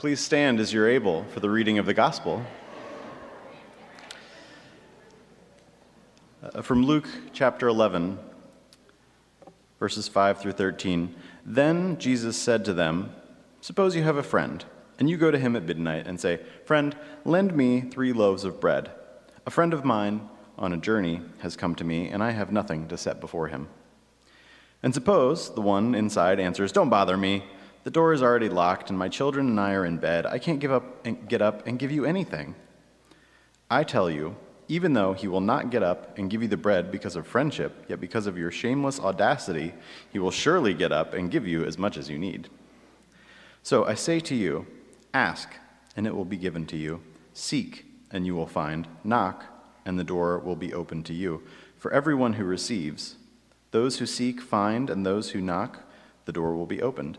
Please 0.00 0.20
stand 0.20 0.60
as 0.60 0.72
you're 0.72 0.88
able 0.88 1.24
for 1.24 1.40
the 1.40 1.50
reading 1.50 1.76
of 1.76 1.84
the 1.84 1.92
gospel. 1.92 2.42
Uh, 6.42 6.62
from 6.62 6.82
Luke 6.86 7.06
chapter 7.34 7.68
11, 7.68 8.18
verses 9.78 10.08
5 10.08 10.40
through 10.40 10.52
13. 10.52 11.14
Then 11.44 11.98
Jesus 11.98 12.38
said 12.38 12.64
to 12.64 12.72
them, 12.72 13.14
Suppose 13.60 13.94
you 13.94 14.02
have 14.02 14.16
a 14.16 14.22
friend, 14.22 14.64
and 14.98 15.10
you 15.10 15.18
go 15.18 15.30
to 15.30 15.38
him 15.38 15.54
at 15.54 15.66
midnight 15.66 16.06
and 16.06 16.18
say, 16.18 16.40
Friend, 16.64 16.96
lend 17.26 17.54
me 17.54 17.82
three 17.82 18.14
loaves 18.14 18.44
of 18.44 18.58
bread. 18.58 18.90
A 19.44 19.50
friend 19.50 19.74
of 19.74 19.84
mine 19.84 20.30
on 20.56 20.72
a 20.72 20.78
journey 20.78 21.20
has 21.40 21.56
come 21.56 21.74
to 21.74 21.84
me, 21.84 22.08
and 22.08 22.22
I 22.22 22.30
have 22.30 22.50
nothing 22.50 22.88
to 22.88 22.96
set 22.96 23.20
before 23.20 23.48
him. 23.48 23.68
And 24.82 24.94
suppose 24.94 25.54
the 25.54 25.60
one 25.60 25.94
inside 25.94 26.40
answers, 26.40 26.72
Don't 26.72 26.88
bother 26.88 27.18
me. 27.18 27.44
The 27.82 27.90
door 27.90 28.12
is 28.12 28.22
already 28.22 28.48
locked, 28.48 28.90
and 28.90 28.98
my 28.98 29.08
children 29.08 29.48
and 29.48 29.58
I 29.58 29.72
are 29.72 29.86
in 29.86 29.96
bed. 29.96 30.26
I 30.26 30.38
can't 30.38 30.60
give 30.60 30.70
up 30.70 31.06
and 31.06 31.28
get 31.28 31.40
up 31.40 31.66
and 31.66 31.78
give 31.78 31.90
you 31.90 32.04
anything. 32.04 32.54
I 33.70 33.84
tell 33.84 34.10
you, 34.10 34.36
even 34.68 34.92
though 34.92 35.14
he 35.14 35.26
will 35.26 35.40
not 35.40 35.70
get 35.70 35.82
up 35.82 36.18
and 36.18 36.30
give 36.30 36.42
you 36.42 36.48
the 36.48 36.56
bread 36.56 36.92
because 36.92 37.16
of 37.16 37.26
friendship, 37.26 37.86
yet 37.88 38.00
because 38.00 38.26
of 38.26 38.36
your 38.36 38.50
shameless 38.50 39.00
audacity, 39.00 39.74
he 40.12 40.18
will 40.18 40.30
surely 40.30 40.74
get 40.74 40.92
up 40.92 41.14
and 41.14 41.30
give 41.30 41.46
you 41.46 41.64
as 41.64 41.78
much 41.78 41.96
as 41.96 42.10
you 42.10 42.18
need. 42.18 42.48
So 43.62 43.84
I 43.84 43.94
say 43.94 44.20
to 44.20 44.34
you, 44.34 44.66
ask, 45.14 45.48
and 45.96 46.06
it 46.06 46.14
will 46.14 46.24
be 46.24 46.36
given 46.36 46.66
to 46.66 46.76
you. 46.76 47.00
Seek, 47.32 47.86
and 48.10 48.26
you 48.26 48.34
will 48.34 48.46
find. 48.46 48.86
Knock, 49.02 49.44
and 49.84 49.98
the 49.98 50.04
door 50.04 50.38
will 50.38 50.56
be 50.56 50.74
opened 50.74 51.06
to 51.06 51.14
you. 51.14 51.42
For 51.76 51.92
everyone 51.92 52.34
who 52.34 52.44
receives, 52.44 53.16
those 53.70 53.98
who 53.98 54.06
seek 54.06 54.40
find, 54.40 54.90
and 54.90 55.04
those 55.04 55.30
who 55.30 55.40
knock, 55.40 55.80
the 56.26 56.32
door 56.32 56.54
will 56.54 56.66
be 56.66 56.82
opened. 56.82 57.18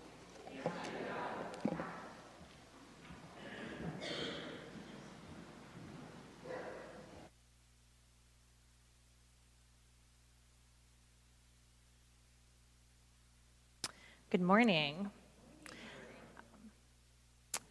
Good 14.31 14.39
morning. 14.41 15.11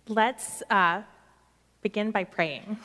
Let's 0.08 0.62
uh, 0.68 1.04
begin 1.80 2.10
by 2.10 2.24
praying. 2.24 2.76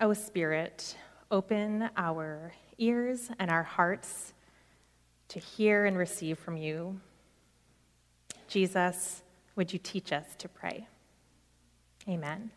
O 0.00 0.14
Spirit, 0.14 0.96
open 1.30 1.90
our 1.94 2.54
ears 2.78 3.30
and 3.38 3.50
our 3.50 3.62
hearts 3.62 4.32
to 5.28 5.38
hear 5.38 5.84
and 5.84 5.98
receive 5.98 6.38
from 6.38 6.56
you. 6.56 6.98
Jesus, 8.48 9.22
would 9.56 9.74
you 9.74 9.78
teach 9.78 10.10
us 10.10 10.24
to 10.38 10.48
pray? 10.48 10.88
Amen. 12.08 12.50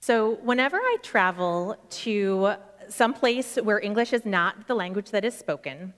So, 0.00 0.34
whenever 0.42 0.76
I 0.76 0.98
travel 1.02 1.76
to 1.88 2.56
some 2.88 3.12
place 3.12 3.56
where 3.56 3.80
English 3.80 4.12
is 4.12 4.24
not 4.24 4.66
the 4.66 4.74
language 4.74 5.10
that 5.10 5.24
is 5.24 5.34
spoken, 5.34 5.94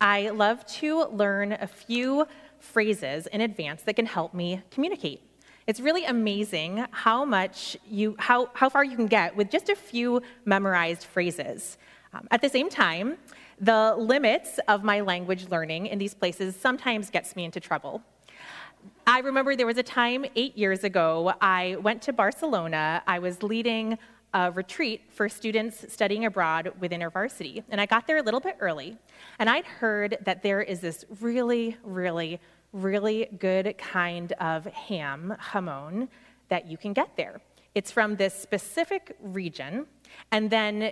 I 0.00 0.30
love 0.30 0.66
to 0.78 1.04
learn 1.06 1.52
a 1.52 1.66
few 1.66 2.26
phrases 2.58 3.26
in 3.26 3.40
advance 3.40 3.82
that 3.82 3.96
can 3.96 4.06
help 4.06 4.34
me 4.34 4.62
communicate. 4.70 5.22
It's 5.66 5.80
really 5.80 6.04
amazing 6.04 6.86
how 6.90 7.24
much 7.24 7.76
you, 7.88 8.16
how, 8.18 8.50
how 8.54 8.68
far 8.68 8.84
you 8.84 8.96
can 8.96 9.06
get 9.06 9.36
with 9.36 9.50
just 9.50 9.68
a 9.68 9.76
few 9.76 10.22
memorized 10.44 11.04
phrases. 11.04 11.78
Um, 12.12 12.26
at 12.30 12.40
the 12.40 12.48
same 12.48 12.68
time, 12.68 13.18
the 13.60 13.94
limits 13.96 14.58
of 14.68 14.82
my 14.82 15.00
language 15.00 15.48
learning 15.50 15.86
in 15.86 15.98
these 15.98 16.14
places 16.14 16.56
sometimes 16.56 17.10
gets 17.10 17.36
me 17.36 17.44
into 17.44 17.60
trouble. 17.60 18.02
I 19.06 19.20
remember 19.20 19.54
there 19.54 19.66
was 19.66 19.78
a 19.78 19.82
time 19.82 20.24
eight 20.34 20.56
years 20.56 20.82
ago, 20.82 21.34
I 21.40 21.76
went 21.82 22.00
to 22.02 22.12
Barcelona. 22.12 23.02
I 23.06 23.18
was 23.18 23.42
leading 23.42 23.98
a 24.32 24.50
retreat 24.52 25.02
for 25.10 25.28
students 25.28 25.92
studying 25.92 26.24
abroad 26.24 26.72
within 26.80 27.00
InterVarsity. 27.00 27.64
And 27.68 27.80
I 27.80 27.86
got 27.86 28.06
there 28.06 28.18
a 28.18 28.22
little 28.22 28.40
bit 28.40 28.56
early, 28.60 28.96
and 29.38 29.50
I'd 29.50 29.64
heard 29.64 30.18
that 30.24 30.42
there 30.42 30.62
is 30.62 30.80
this 30.80 31.04
really, 31.20 31.76
really, 31.82 32.40
really 32.72 33.28
good 33.38 33.76
kind 33.78 34.32
of 34.34 34.66
ham, 34.66 35.34
jamon, 35.52 36.08
that 36.48 36.66
you 36.66 36.76
can 36.76 36.92
get 36.92 37.16
there. 37.16 37.40
It's 37.74 37.90
from 37.90 38.16
this 38.16 38.34
specific 38.34 39.16
region, 39.20 39.86
and 40.30 40.50
then 40.50 40.82
uh, 40.82 40.90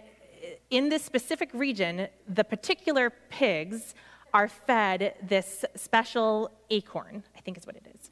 in 0.71 0.89
this 0.89 1.05
specific 1.05 1.51
region, 1.53 2.09
the 2.29 2.45
particular 2.45 3.11
pigs 3.29 3.95
are 4.33 4.49
fed 4.49 5.15
this 5.23 5.65
special 5.75 6.51
acorn, 6.71 7.23
I 7.37 7.41
think 7.41 7.59
is 7.59 7.67
what 7.67 7.77
it 7.77 7.87
is, 7.99 8.11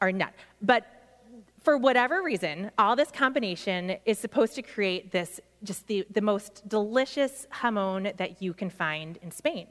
or 0.00 0.12
nut. 0.12 0.32
But 0.62 0.99
for 1.60 1.76
whatever 1.76 2.22
reason, 2.22 2.70
all 2.78 2.96
this 2.96 3.10
combination 3.10 3.96
is 4.04 4.18
supposed 4.18 4.54
to 4.54 4.62
create 4.62 5.12
this 5.12 5.40
just 5.62 5.86
the, 5.86 6.06
the 6.10 6.22
most 6.22 6.66
delicious 6.68 7.46
jamon 7.52 8.16
that 8.16 8.40
you 8.40 8.54
can 8.54 8.70
find 8.70 9.18
in 9.22 9.30
Spain. 9.30 9.66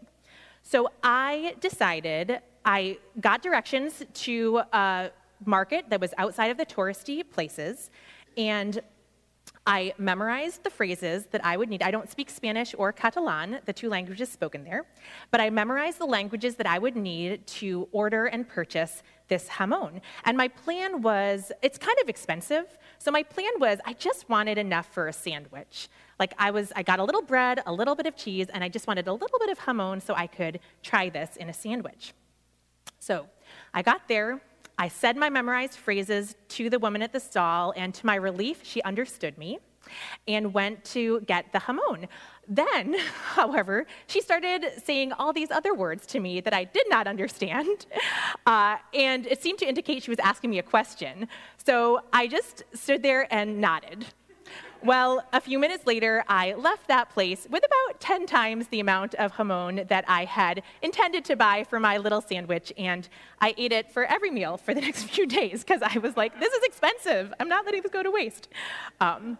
So 0.62 0.90
I 1.04 1.56
decided, 1.60 2.42
I 2.64 3.00
got 3.20 3.42
directions 3.42 4.04
to 4.14 4.62
a 4.72 5.10
market 5.46 5.90
that 5.90 6.00
was 6.00 6.14
outside 6.18 6.52
of 6.52 6.58
the 6.58 6.66
touristy 6.66 7.28
places, 7.28 7.90
and 8.38 8.82
I 9.69 9.94
memorized 10.00 10.63
the 10.63 10.72
phrases 10.72 11.28
that 11.28 11.46
I 11.46 11.56
would 11.56 11.69
need. 11.69 11.84
I 11.84 11.91
don't 11.91 12.09
speak 12.09 12.31
Spanish 12.31 12.74
or 12.75 12.91
Catalan, 12.91 13.59
the 13.66 13.72
two 13.72 13.88
languages 13.88 14.28
spoken 14.30 14.63
there, 14.63 14.84
but 15.30 15.40
I 15.40 15.52
memorized 15.52 16.00
the 16.00 16.07
languages 16.07 16.56
that 16.56 16.66
I 16.66 16.80
would 16.80 16.96
need 16.96 17.46
to 17.59 17.88
order 17.91 18.25
and 18.25 18.50
purchase 18.50 19.03
this 19.28 19.47
jamon. 19.47 20.02
And 20.25 20.35
my 20.35 20.47
plan 20.47 21.03
was, 21.03 21.52
it's 21.62 21.78
kind 21.78 21.96
of 22.02 22.09
expensive. 22.09 22.66
So 22.97 23.12
my 23.12 23.22
plan 23.22 23.52
was, 23.59 23.78
I 23.85 23.94
just 23.94 24.28
wanted 24.28 24.58
enough 24.58 24.91
for 24.91 25.08
a 25.08 25.13
sandwich. 25.13 25.88
Like 26.18 26.34
I 26.40 26.50
was, 26.50 26.74
I 26.75 26.81
got 26.81 26.97
a 26.97 27.03
little 27.03 27.22
bread, 27.22 27.62
a 27.68 27.72
little 27.72 27.94
bit 27.94 28.08
of 28.08 28.16
cheese, 28.16 28.47
and 28.52 28.63
I 28.63 28.69
just 28.69 28.88
wanted 28.88 29.08
a 29.08 29.13
little 29.13 29.38
bit 29.38 29.52
of 29.52 29.59
jamon 29.59 30.02
so 30.02 30.16
I 30.16 30.25
could 30.25 30.62
try 30.81 31.09
this 31.09 31.35
in 31.35 31.47
a 31.47 31.53
sandwich. 31.53 32.16
So 32.97 33.28
I 33.72 33.84
got 33.84 34.08
there. 34.08 34.41
I 34.79 34.88
said 34.88 35.17
my 35.17 35.29
memorized 35.29 35.78
phrases 35.78 36.38
to 36.50 36.69
the 36.69 36.79
woman 36.79 37.01
at 37.01 37.12
the 37.12 37.19
stall, 37.19 37.73
and 37.75 37.94
to 37.94 38.06
my 38.06 38.16
relief, 38.16 38.62
she 38.63 38.81
understood 38.84 39.38
me 39.38 39.59
and 40.25 40.53
went 40.53 40.85
to 40.85 41.19
get 41.22 41.51
the 41.51 41.59
jamon. 41.59 42.07
Then, 42.47 42.95
however, 43.34 43.88
she 44.07 44.22
started 44.22 44.66
saying 44.81 45.12
all 45.12 45.34
these 45.34 45.51
other 45.51 45.73
words 45.73 46.07
to 46.07 46.22
me 46.22 46.40
that 46.40 46.53
I 46.53 46.63
did 46.63 46.85
not 46.90 47.07
understand, 47.07 47.88
uh, 48.45 48.78
and 48.94 49.28
it 49.28 49.44
seemed 49.44 49.59
to 49.59 49.67
indicate 49.67 50.03
she 50.03 50.12
was 50.12 50.19
asking 50.19 50.50
me 50.50 50.59
a 50.59 50.63
question. 50.63 51.28
So 51.66 52.00
I 52.13 52.28
just 52.28 52.63
stood 52.73 53.03
there 53.03 53.28
and 53.34 53.59
nodded. 53.59 54.06
Well, 54.81 55.25
a 55.34 55.41
few 55.41 55.59
minutes 55.59 55.85
later, 55.85 56.23
I 56.29 56.53
left 56.53 56.88
that 56.88 57.09
place 57.09 57.45
with 57.50 57.66
about 57.66 58.00
10 58.00 58.25
times 58.25 58.67
the 58.67 58.79
amount 58.79 59.13
of 59.16 59.34
jamon 59.34 59.85
that 59.90 60.06
I 60.07 60.23
had 60.23 60.63
intended 60.81 61.25
to 61.25 61.35
buy 61.35 61.66
for 61.66 61.81
my 61.81 61.97
little 61.97 62.22
sandwich, 62.22 62.72
and 62.78 63.09
I 63.41 63.53
ate 63.57 63.73
it 63.73 63.91
for 63.91 64.06
every 64.06 64.31
meal 64.31 64.56
for 64.56 64.73
the 64.73 64.79
next 64.88 65.03
few 65.03 65.28
days 65.28 65.66
because 65.66 65.81
I 65.81 65.97
was 65.97 66.16
like, 66.16 66.40
this 66.40 66.53
is 66.53 66.63
expensive. 66.63 67.34
I'm 67.41 67.50
not 67.50 67.66
letting 67.66 67.81
this 67.81 67.91
go 67.91 68.03
to 68.03 68.09
waste. 68.09 68.47
Um, 69.01 69.38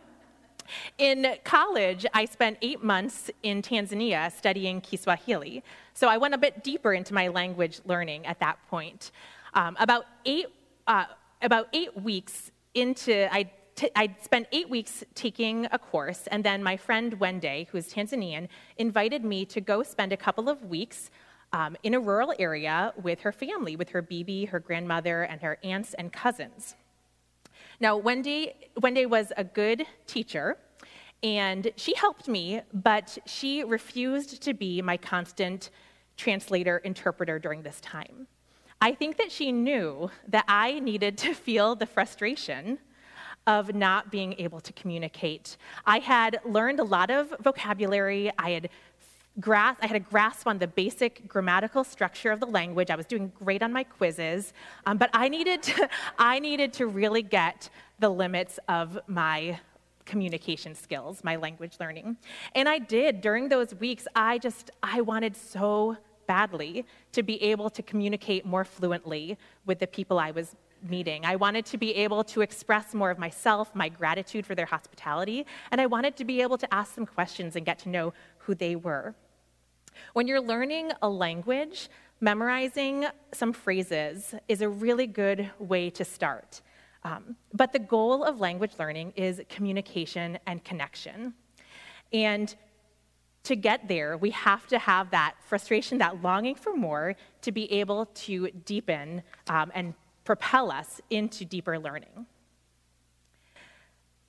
in 0.98 1.38
college, 1.46 2.06
I 2.14 2.26
spent 2.26 2.58
eight 2.62 2.84
months 2.84 3.32
in 3.42 3.62
Tanzania 3.62 4.34
studying 4.34 4.82
Kiswahili. 4.82 5.64
So 5.94 6.10
I 6.10 6.18
went 6.18 6.34
a 6.34 6.38
bit 6.38 6.66
deeper 6.66 6.92
into 6.92 7.14
my 7.14 7.30
language 7.30 7.80
learning 7.86 8.26
at 8.26 8.42
that 8.42 8.60
point. 8.68 9.12
Um, 9.54 9.78
about, 9.80 10.06
eight, 10.26 10.48
uh, 10.86 11.06
about 11.42 11.70
eight 11.72 11.96
weeks 12.02 12.52
into, 12.74 13.34
I 13.34 13.50
t- 13.80 13.90
I 13.96 14.14
spent 14.22 14.48
eight 14.52 14.70
weeks 14.70 15.06
taking 15.16 15.66
a 15.72 15.80
course, 15.80 16.28
and 16.28 16.44
then 16.44 16.62
my 16.62 16.76
friend 16.76 17.18
Wende, 17.18 17.68
who's 17.70 17.88
Tanzanian, 17.94 18.50
invited 18.78 19.24
me 19.24 19.46
to 19.46 19.62
go 19.62 19.84
spend 19.84 20.12
a 20.12 20.18
couple 20.18 20.50
of 20.50 20.66
weeks 20.66 21.10
um, 21.54 21.78
in 21.84 21.94
a 21.94 22.00
rural 22.00 22.34
area 22.38 22.94
with 23.02 23.22
her 23.22 23.32
family, 23.32 23.78
with 23.78 23.90
her 23.90 24.02
bibi, 24.02 24.46
her 24.46 24.60
grandmother, 24.60 25.24
and 25.24 25.40
her 25.42 25.58
aunts 25.64 25.94
and 25.94 26.12
cousins. 26.12 26.76
Now, 27.80 27.96
Wendy, 27.96 28.52
Wendy 28.82 29.06
was 29.06 29.32
a 29.38 29.46
good 29.46 29.86
teacher, 30.06 30.58
and 31.24 31.72
she 31.78 31.96
helped 31.96 32.28
me, 32.28 32.62
but 32.74 33.18
she 33.26 33.64
refused 33.64 34.42
to 34.42 34.54
be 34.54 34.82
my 34.82 34.98
constant 34.98 35.70
translator 36.18 36.80
interpreter 36.80 37.40
during 37.40 37.62
this 37.64 37.80
time. 37.80 38.28
I 38.82 38.94
think 38.94 39.16
that 39.18 39.32
she 39.32 39.54
knew 39.54 40.12
that 40.28 40.46
I 40.50 40.80
needed 40.80 41.18
to 41.20 41.34
feel 41.34 41.76
the 41.76 41.86
frustration 41.86 42.80
of 43.50 43.74
not 43.74 44.12
being 44.12 44.36
able 44.38 44.62
to 44.62 44.72
communicate. 44.74 45.58
I 45.84 45.98
had 45.98 46.40
learned 46.46 46.80
a 46.80 46.84
lot 46.84 47.10
of 47.10 47.34
vocabulary. 47.42 48.32
I 48.38 48.52
had 48.52 48.70
grasp, 49.40 49.80
I 49.82 49.88
had 49.88 49.96
a 49.96 50.06
grasp 50.14 50.46
on 50.46 50.60
the 50.60 50.68
basic 50.68 51.28
grammatical 51.28 51.84
structure 51.84 52.32
of 52.32 52.40
the 52.40 52.46
language. 52.46 52.92
I 52.92 52.96
was 52.96 53.08
doing 53.08 53.32
great 53.44 53.64
on 53.64 53.74
my 53.74 53.84
quizzes, 53.84 54.54
um, 54.86 55.00
but 55.00 55.10
I 55.14 55.30
needed, 55.30 55.64
to, 55.64 55.90
I 56.20 56.38
needed 56.38 56.74
to 56.74 56.86
really 56.86 57.24
get 57.24 57.72
the 57.98 58.10
limits 58.10 58.60
of 58.70 59.00
my 59.08 59.60
communication 60.06 60.76
skills, 60.76 61.24
my 61.24 61.36
language 61.36 61.74
learning. 61.80 62.18
And 62.54 62.70
I 62.70 62.78
did 62.78 63.20
during 63.20 63.50
those 63.50 63.74
weeks. 63.74 64.08
I 64.16 64.38
just, 64.38 64.70
I 64.84 65.02
wanted 65.02 65.36
so 65.36 65.98
badly 66.28 66.86
to 67.14 67.24
be 67.24 67.42
able 67.42 67.72
to 67.72 67.82
communicate 67.82 68.46
more 68.46 68.64
fluently 68.64 69.40
with 69.66 69.80
the 69.80 69.88
people 69.88 70.20
I 70.20 70.30
was 70.30 70.56
meeting. 70.82 71.26
I 71.26 71.36
wanted 71.36 71.66
to 71.68 71.78
be 71.78 71.96
able 71.96 72.24
to 72.26 72.42
express 72.42 72.94
more 72.94 73.12
of 73.12 73.18
myself, 73.18 73.74
my 73.76 73.90
gratitude 73.90 74.46
for 74.46 74.56
their 74.56 74.66
hospitality, 74.66 75.46
and 75.72 75.82
I 75.82 75.86
wanted 75.86 76.16
to 76.18 76.26
be 76.26 76.42
able 76.42 76.58
to 76.58 76.74
ask 76.74 76.96
them 76.96 77.06
questions 77.06 77.56
and 77.56 77.66
get 77.66 77.80
to 77.80 77.90
know 77.90 78.14
who 78.40 78.56
they 78.56 78.76
were. 78.76 79.16
When 80.14 80.28
you're 80.28 80.42
learning 80.42 80.92
a 81.02 81.10
language, 81.10 81.90
memorizing 82.22 83.06
some 83.34 83.54
phrases 83.54 84.36
is 84.48 84.62
a 84.62 84.70
really 84.70 85.08
good 85.08 85.50
way 85.60 85.90
to 85.92 86.06
start. 86.06 86.62
Um, 87.04 87.38
but 87.54 87.72
the 87.72 87.80
goal 87.80 88.24
of 88.24 88.40
language 88.40 88.74
learning 88.78 89.14
is 89.16 89.42
communication 89.50 90.38
and 90.46 90.64
connection. 90.64 91.34
And 92.12 92.54
to 93.44 93.56
get 93.56 93.88
there, 93.88 94.18
we 94.18 94.32
have 94.32 94.68
to 94.68 94.78
have 94.80 95.12
that 95.12 95.36
frustration, 95.48 95.98
that 96.00 96.22
longing 96.22 96.56
for 96.56 96.76
more, 96.76 97.16
to 97.42 97.52
be 97.52 97.72
able 97.72 98.08
to 98.08 98.50
deepen 98.66 99.24
um, 99.48 99.72
and 99.74 99.94
propel 100.30 100.70
us 100.72 101.02
into 101.10 101.44
deeper 101.44 101.80
learning. 101.80 102.28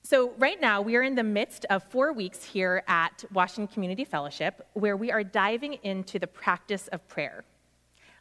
So, 0.03 0.33
right 0.39 0.59
now, 0.59 0.81
we 0.81 0.97
are 0.97 1.03
in 1.03 1.15
the 1.15 1.23
midst 1.23 1.67
of 1.69 1.83
four 1.83 2.15
weeks 2.15 2.43
here 2.43 2.83
at 2.89 3.23
Washington 3.35 3.67
Community 3.71 4.07
Fellowship 4.07 4.67
where 4.73 4.97
we 4.97 5.13
are 5.13 5.23
diving 5.23 5.75
into 5.83 6.19
the 6.19 6.27
practice 6.27 6.89
of 6.89 7.07
prayer. 7.07 7.45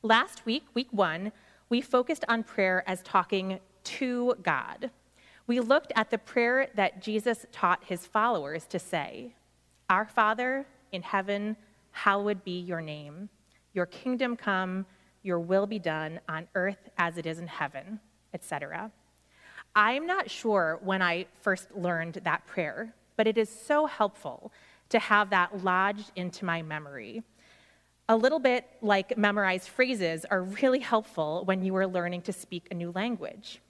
Last 0.03 0.45
week, 0.45 0.63
week 0.73 0.89
one, 0.91 1.31
we 1.69 1.79
focused 1.79 2.25
on 2.27 2.43
prayer 2.43 2.83
as 2.85 3.01
talking 3.03 3.61
to 3.85 4.35
God. 4.43 4.91
We 5.47 5.61
looked 5.61 5.93
at 5.95 6.11
the 6.11 6.17
prayer 6.17 6.67
that 6.75 7.01
Jesus 7.01 7.45
taught 7.53 7.85
his 7.85 8.05
followers 8.05 8.65
to 8.65 8.77
say 8.77 9.35
Our 9.89 10.05
Father 10.05 10.65
in 10.91 11.01
heaven, 11.01 11.55
hallowed 11.91 12.43
be 12.43 12.59
your 12.59 12.81
name. 12.81 13.29
Your 13.73 13.85
kingdom 13.85 14.35
come, 14.35 14.85
your 15.23 15.39
will 15.39 15.67
be 15.67 15.79
done 15.79 16.19
on 16.27 16.47
earth 16.55 16.89
as 16.97 17.17
it 17.17 17.25
is 17.25 17.39
in 17.39 17.47
heaven, 17.47 17.99
etc. 18.33 18.91
I'm 19.75 20.07
not 20.07 20.29
sure 20.29 20.79
when 20.83 21.01
I 21.01 21.25
first 21.41 21.71
learned 21.75 22.15
that 22.23 22.45
prayer, 22.47 22.93
but 23.15 23.27
it 23.27 23.37
is 23.37 23.49
so 23.49 23.85
helpful 23.85 24.51
to 24.89 24.99
have 24.99 25.29
that 25.29 25.63
lodged 25.63 26.11
into 26.15 26.45
my 26.45 26.61
memory. 26.61 27.23
A 28.07 28.17
little 28.17 28.39
bit 28.39 28.65
like 28.81 29.17
memorized 29.17 29.69
phrases 29.69 30.25
are 30.25 30.41
really 30.41 30.79
helpful 30.79 31.43
when 31.45 31.63
you 31.63 31.75
are 31.75 31.85
learning 31.85 32.23
to 32.23 32.33
speak 32.33 32.67
a 32.71 32.73
new 32.73 32.91
language. 32.91 33.61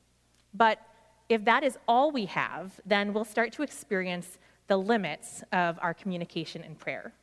But 0.53 0.79
if 1.27 1.43
that 1.45 1.63
is 1.63 1.77
all 1.87 2.11
we 2.11 2.25
have, 2.27 2.79
then 2.85 3.13
we'll 3.13 3.25
start 3.25 3.51
to 3.53 3.63
experience 3.63 4.37
the 4.67 4.77
limits 4.77 5.43
of 5.51 5.77
our 5.81 5.93
communication 5.93 6.63
in 6.63 6.75
prayer. 6.75 7.13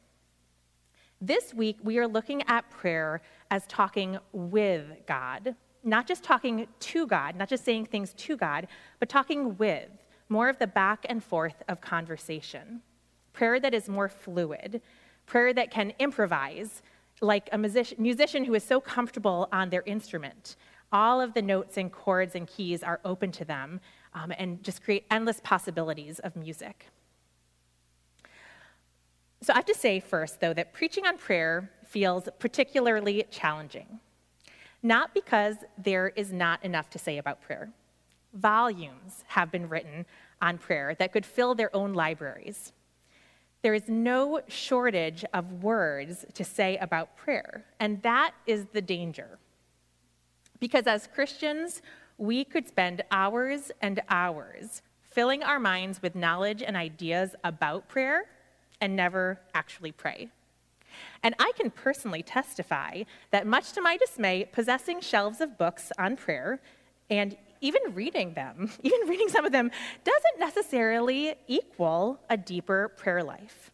This 1.21 1.55
week, 1.55 1.79
we 1.83 1.97
are 1.97 2.07
looking 2.07 2.43
at 2.47 2.69
prayer 2.69 3.23
as 3.51 3.67
talking 3.69 4.19
with 4.33 4.85
God, 5.07 5.57
not 5.83 6.07
just 6.07 6.23
talking 6.23 6.67
to 6.79 7.07
God, 7.07 7.37
not 7.37 7.49
just 7.49 7.65
saying 7.65 7.87
things 7.87 8.13
to 8.15 8.37
God, 8.37 8.69
but 9.01 9.09
talking 9.09 9.57
with, 9.57 9.89
more 10.29 10.51
of 10.51 10.59
the 10.59 10.67
back 10.67 11.07
and 11.09 11.25
forth 11.25 11.63
of 11.69 11.81
conversation. 11.81 12.83
Prayer 13.33 13.59
that 13.61 13.73
is 13.73 13.89
more 13.89 14.11
fluid, 14.11 14.83
prayer 15.25 15.55
that 15.55 15.71
can 15.71 15.95
improvise, 15.99 16.83
like 17.23 17.49
a 17.51 17.57
musician, 17.57 17.97
musician 17.99 18.45
who 18.45 18.55
is 18.55 18.63
so 18.63 18.79
comfortable 18.79 19.49
on 19.53 19.71
their 19.71 19.83
instrument. 19.87 20.57
All 20.93 21.23
of 21.23 21.33
the 21.33 21.41
notes 21.41 21.79
and 21.79 21.91
chords 21.91 22.35
and 22.35 22.47
keys 22.47 22.83
are 22.83 23.01
open 23.07 23.33
to 23.33 23.45
them 23.47 23.81
um, 24.13 24.35
and 24.37 24.63
just 24.63 24.83
create 24.83 25.07
endless 25.11 25.41
possibilities 25.43 26.19
of 26.19 26.37
music. 26.37 26.89
So 29.47 29.53
I 29.53 29.59
have 29.59 29.67
to 29.67 29.75
say 29.75 30.01
first, 30.01 30.41
though, 30.41 30.55
that 30.55 30.73
preaching 30.73 31.07
on 31.07 31.19
prayer 31.19 31.71
feels 31.85 32.29
particularly 32.41 33.25
challenging. 33.31 34.01
Not 34.83 35.15
because 35.15 35.55
there 35.79 36.09
is 36.09 36.33
not 36.33 36.65
enough 36.65 36.91
to 36.91 36.99
say 36.99 37.19
about 37.19 37.41
prayer. 37.41 37.71
Volumes 38.35 39.23
have 39.29 39.53
been 39.53 39.69
written 39.69 40.05
on 40.43 40.59
prayer 40.59 40.97
that 40.99 41.13
could 41.13 41.25
fill 41.25 41.55
their 41.55 41.75
own 41.77 41.95
libraries. 41.95 42.73
There 43.63 43.73
is 43.73 43.89
no 43.89 44.41
shortage 44.49 45.25
of 45.33 45.63
words 45.63 46.27
to 46.35 46.43
say 46.43 46.77
about 46.79 47.17
prayer, 47.17 47.67
and 47.79 48.03
that 48.03 48.33
is 48.49 48.67
the 48.73 48.83
danger. 48.83 49.39
Because 50.59 50.89
as 50.89 51.07
Christians, 51.07 51.83
we 52.19 52.45
could 52.45 52.67
spend 52.67 53.05
hours 53.13 53.71
and 53.81 54.03
hours 54.09 54.83
filling 55.03 55.45
our 55.45 55.61
minds 55.61 56.03
with 56.03 56.17
knowledge 56.17 56.65
and 56.65 56.77
ideas 56.77 57.37
about 57.45 57.87
prayer 57.89 58.25
and 58.81 58.97
never 58.97 59.41
actually 59.55 59.93
pray. 59.93 60.29
And 61.23 61.35
I 61.39 61.53
can 61.57 61.71
personally 61.71 62.23
testify 62.23 63.03
that, 63.31 63.47
much 63.47 63.73
to 63.73 63.81
my 63.81 63.97
dismay, 63.97 64.49
possessing 64.51 65.01
shelves 65.01 65.41
of 65.41 65.59
books 65.59 65.93
on 65.99 66.17
prayer 66.17 66.61
and 67.11 67.37
even 67.61 67.95
reading 67.95 68.35
them, 68.35 68.71
even 68.83 69.09
reading 69.09 69.29
some 69.29 69.45
of 69.45 69.53
them, 69.53 69.71
doesn't 70.05 70.39
necessarily 70.39 71.35
equal 71.47 72.21
a 72.31 72.37
deeper 72.37 72.89
prayer 72.97 73.23
life. 73.23 73.71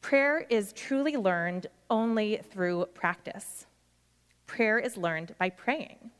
Prayer 0.00 0.46
is 0.48 0.72
truly 0.72 1.16
learned 1.16 1.66
only 1.90 2.40
through 2.50 2.86
practice. 2.94 3.66
Prayer 4.46 4.78
is 4.78 4.96
learned 4.96 5.34
by 5.38 5.50
praying. 5.50 6.10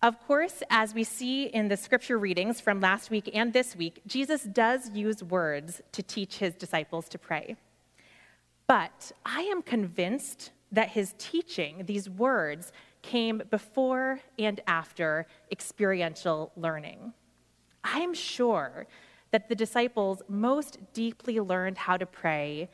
Of 0.00 0.24
course, 0.28 0.62
as 0.70 0.94
we 0.94 1.02
see 1.02 1.46
in 1.46 1.66
the 1.66 1.76
scripture 1.76 2.18
readings 2.18 2.60
from 2.60 2.80
last 2.80 3.10
week 3.10 3.30
and 3.34 3.52
this 3.52 3.74
week, 3.74 4.00
Jesus 4.06 4.44
does 4.44 4.90
use 4.90 5.24
words 5.24 5.82
to 5.90 6.04
teach 6.04 6.38
his 6.38 6.54
disciples 6.54 7.08
to 7.08 7.18
pray. 7.18 7.56
But 8.68 9.10
I 9.26 9.40
am 9.42 9.60
convinced 9.60 10.52
that 10.70 10.90
his 10.90 11.14
teaching, 11.18 11.82
these 11.86 12.08
words, 12.08 12.70
came 13.02 13.42
before 13.50 14.20
and 14.38 14.60
after 14.68 15.26
experiential 15.50 16.52
learning. 16.56 17.12
I 17.82 17.98
am 17.98 18.14
sure 18.14 18.86
that 19.32 19.48
the 19.48 19.56
disciples 19.56 20.22
most 20.28 20.78
deeply 20.92 21.40
learned 21.40 21.76
how 21.76 21.96
to 21.96 22.06
pray 22.06 22.68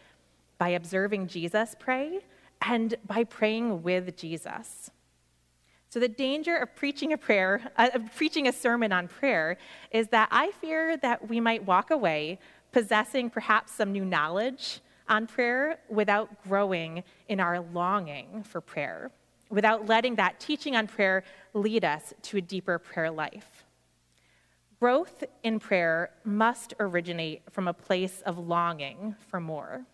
by 0.59 0.71
observing 0.71 1.29
Jesus 1.29 1.75
pray 1.79 2.21
and 2.61 2.95
by 3.07 3.25
praying 3.25 3.83
with 3.83 4.15
Jesus. 4.15 4.91
So, 5.95 6.01
the 6.01 6.09
danger 6.09 6.57
of 6.57 6.75
preaching 6.75 7.13
a 7.13 7.17
prayer, 7.17 7.71
uh, 7.77 7.91
of 7.95 8.13
preaching 8.17 8.49
a 8.49 8.53
sermon 8.53 8.91
on 8.91 9.07
prayer, 9.07 9.57
is 9.93 10.09
that 10.09 10.29
I 10.33 10.51
fear 10.61 10.97
that 10.97 11.29
we 11.29 11.39
might 11.39 11.65
walk 11.65 11.93
away 11.93 12.41
possessing 12.73 13.31
perhaps 13.31 13.71
some 13.71 13.93
new 13.93 14.05
knowledge 14.05 14.81
on 15.09 15.29
prayer 15.29 15.79
without 15.89 16.43
growing 16.43 17.05
in 17.29 17.39
our 17.39 17.61
longing 17.61 18.43
for 18.43 18.61
prayer, 18.61 19.13
without 19.51 19.87
letting 19.87 20.17
that 20.17 20.41
teaching 20.41 20.75
on 20.75 20.89
prayer 20.89 21.23
lead 21.53 21.85
us 21.85 22.13
to 22.23 22.39
a 22.39 22.41
deeper 22.41 22.77
prayer 22.81 23.13
life. 23.13 23.65
Growth 24.81 25.23
in 25.45 25.61
prayer 25.61 26.11
must 26.25 26.75
originate 26.81 27.43
from 27.53 27.69
a 27.69 27.73
place 27.73 28.21
of 28.27 28.37
longing 28.37 29.15
for 29.29 29.39
more. 29.39 29.87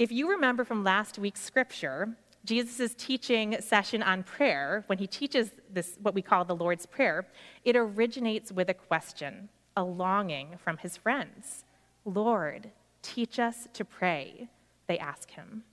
If 0.00 0.10
you 0.10 0.28
remember 0.30 0.64
from 0.64 0.82
last 0.82 1.16
week's 1.16 1.42
scripture, 1.42 2.16
Jesus' 2.46 2.94
teaching 2.94 3.56
session 3.60 4.02
on 4.02 4.22
prayer, 4.22 4.84
when 4.86 4.98
he 4.98 5.06
teaches 5.06 5.50
this, 5.70 5.98
what 6.00 6.14
we 6.14 6.22
call 6.22 6.44
the 6.44 6.54
Lord's 6.54 6.86
Prayer, 6.86 7.26
it 7.64 7.76
originates 7.76 8.52
with 8.52 8.70
a 8.70 8.74
question, 8.74 9.48
a 9.76 9.82
longing 9.82 10.56
from 10.62 10.78
his 10.78 10.96
friends. 10.96 11.64
Lord, 12.04 12.70
teach 13.02 13.38
us 13.38 13.68
to 13.74 13.84
pray, 13.84 14.48
they 14.86 14.98
ask 14.98 15.30
him. 15.30 15.64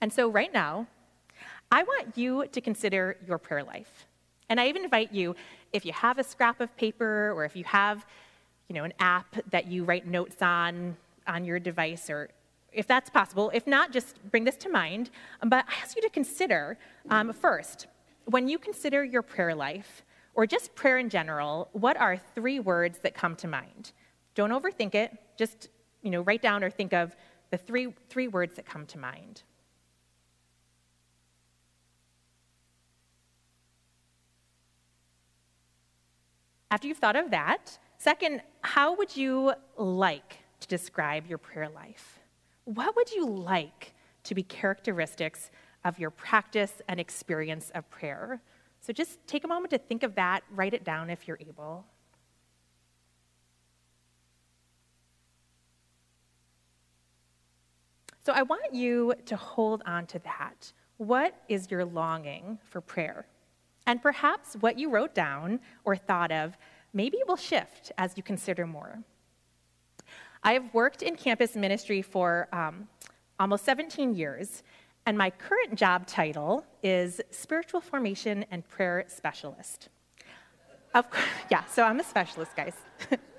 And 0.00 0.12
so, 0.12 0.28
right 0.28 0.52
now, 0.52 0.86
I 1.70 1.82
want 1.82 2.16
you 2.16 2.46
to 2.46 2.60
consider 2.60 3.16
your 3.26 3.38
prayer 3.38 3.64
life. 3.64 4.06
And 4.48 4.60
I 4.60 4.68
even 4.68 4.84
invite 4.84 5.12
you, 5.12 5.36
if 5.72 5.84
you 5.84 5.92
have 5.92 6.18
a 6.18 6.24
scrap 6.24 6.60
of 6.60 6.74
paper 6.76 7.32
or 7.32 7.44
if 7.44 7.54
you 7.54 7.64
have, 7.64 8.06
you 8.68 8.74
know, 8.74 8.84
an 8.84 8.94
app 8.98 9.36
that 9.50 9.66
you 9.66 9.84
write 9.84 10.06
notes 10.06 10.40
on 10.40 10.96
on 11.26 11.44
your 11.44 11.58
device 11.58 12.08
or 12.08 12.30
if 12.72 12.86
that's 12.86 13.10
possible. 13.10 13.50
If 13.54 13.66
not, 13.66 13.92
just 13.92 14.22
bring 14.30 14.44
this 14.44 14.56
to 14.58 14.68
mind. 14.68 15.10
Um, 15.42 15.48
but 15.48 15.64
I 15.68 15.82
ask 15.82 15.96
you 15.96 16.02
to 16.02 16.10
consider 16.10 16.78
um, 17.10 17.32
first, 17.32 17.86
when 18.26 18.48
you 18.48 18.58
consider 18.58 19.04
your 19.04 19.22
prayer 19.22 19.54
life, 19.54 20.04
or 20.34 20.46
just 20.46 20.74
prayer 20.74 20.98
in 20.98 21.08
general, 21.08 21.68
what 21.72 21.96
are 21.96 22.18
three 22.34 22.60
words 22.60 22.98
that 22.98 23.14
come 23.14 23.36
to 23.36 23.48
mind? 23.48 23.92
Don't 24.34 24.50
overthink 24.50 24.94
it. 24.94 25.16
Just 25.38 25.68
you 26.02 26.10
know, 26.10 26.20
write 26.22 26.42
down 26.42 26.62
or 26.62 26.70
think 26.70 26.92
of 26.92 27.16
the 27.50 27.56
three, 27.56 27.94
three 28.08 28.28
words 28.28 28.56
that 28.56 28.66
come 28.66 28.84
to 28.86 28.98
mind. 28.98 29.42
After 36.70 36.88
you've 36.88 36.98
thought 36.98 37.16
of 37.16 37.30
that, 37.30 37.78
Second, 37.98 38.42
how 38.60 38.94
would 38.94 39.16
you 39.16 39.52
like 39.76 40.38
to 40.60 40.68
describe 40.68 41.26
your 41.26 41.38
prayer 41.38 41.68
life? 41.68 42.15
What 42.66 42.96
would 42.96 43.12
you 43.12 43.24
like 43.24 43.94
to 44.24 44.34
be 44.34 44.42
characteristics 44.42 45.50
of 45.84 46.00
your 46.00 46.10
practice 46.10 46.82
and 46.88 46.98
experience 46.98 47.70
of 47.76 47.88
prayer? 47.90 48.42
So 48.80 48.92
just 48.92 49.24
take 49.28 49.44
a 49.44 49.48
moment 49.48 49.70
to 49.70 49.78
think 49.78 50.02
of 50.02 50.16
that, 50.16 50.42
write 50.50 50.74
it 50.74 50.82
down 50.82 51.08
if 51.08 51.28
you're 51.28 51.38
able. 51.40 51.86
So 58.24 58.32
I 58.32 58.42
want 58.42 58.74
you 58.74 59.14
to 59.26 59.36
hold 59.36 59.84
on 59.86 60.06
to 60.06 60.18
that. 60.20 60.72
What 60.96 61.40
is 61.48 61.70
your 61.70 61.84
longing 61.84 62.58
for 62.64 62.80
prayer? 62.80 63.28
And 63.86 64.02
perhaps 64.02 64.56
what 64.58 64.76
you 64.76 64.90
wrote 64.90 65.14
down 65.14 65.60
or 65.84 65.94
thought 65.94 66.32
of 66.32 66.56
maybe 66.92 67.18
will 67.28 67.36
shift 67.36 67.92
as 67.96 68.16
you 68.16 68.24
consider 68.24 68.66
more. 68.66 69.04
I 70.46 70.52
have 70.52 70.72
worked 70.72 71.02
in 71.02 71.16
campus 71.16 71.56
ministry 71.56 72.02
for 72.02 72.46
um, 72.52 72.86
almost 73.40 73.64
17 73.64 74.14
years, 74.14 74.62
and 75.04 75.18
my 75.18 75.28
current 75.28 75.74
job 75.74 76.06
title 76.06 76.64
is 76.84 77.20
Spiritual 77.32 77.80
Formation 77.80 78.44
and 78.52 78.66
Prayer 78.68 79.04
Specialist. 79.08 79.88
Of, 80.94 81.10
course, 81.10 81.24
yeah, 81.50 81.64
so 81.64 81.82
I'm 81.82 81.98
a 81.98 82.04
specialist, 82.04 82.54
guys. 82.54 82.74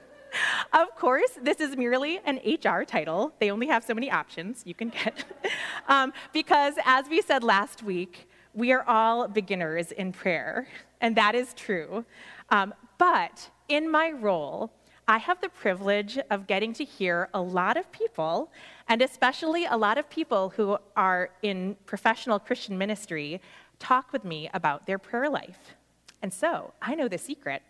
of 0.73 0.95
course, 0.97 1.31
this 1.41 1.61
is 1.61 1.77
merely 1.77 2.19
an 2.25 2.41
HR 2.45 2.83
title. 2.83 3.31
They 3.39 3.51
only 3.51 3.67
have 3.67 3.85
so 3.85 3.93
many 3.93 4.11
options 4.11 4.63
you 4.65 4.73
can 4.73 4.89
get. 4.89 5.23
um, 5.87 6.11
because, 6.33 6.73
as 6.83 7.07
we 7.07 7.21
said 7.21 7.41
last 7.41 7.83
week, 7.83 8.29
we 8.53 8.73
are 8.73 8.83
all 8.85 9.29
beginners 9.29 9.93
in 9.93 10.11
prayer, 10.11 10.67
and 10.99 11.15
that 11.15 11.35
is 11.35 11.53
true. 11.53 12.03
Um, 12.49 12.73
but 12.97 13.49
in 13.69 13.89
my 13.89 14.11
role, 14.11 14.73
I 15.09 15.19
have 15.19 15.39
the 15.39 15.47
privilege 15.47 16.19
of 16.29 16.47
getting 16.47 16.73
to 16.73 16.83
hear 16.83 17.29
a 17.33 17.39
lot 17.39 17.77
of 17.77 17.89
people, 17.93 18.51
and 18.89 19.01
especially 19.01 19.63
a 19.63 19.77
lot 19.77 19.97
of 19.97 20.09
people 20.09 20.49
who 20.49 20.77
are 20.97 21.29
in 21.41 21.77
professional 21.85 22.39
Christian 22.39 22.77
ministry, 22.77 23.39
talk 23.79 24.11
with 24.11 24.25
me 24.25 24.49
about 24.53 24.85
their 24.85 24.99
prayer 24.99 25.29
life. 25.29 25.75
And 26.21 26.33
so 26.33 26.73
I 26.81 26.93
know 26.93 27.07
the 27.07 27.17
secret 27.17 27.61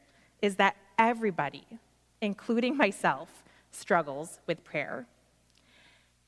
is 0.41 0.55
that 0.55 0.77
everybody, 0.97 1.63
including 2.21 2.75
myself, 2.75 3.43
struggles 3.69 4.39
with 4.47 4.63
prayer. 4.63 5.05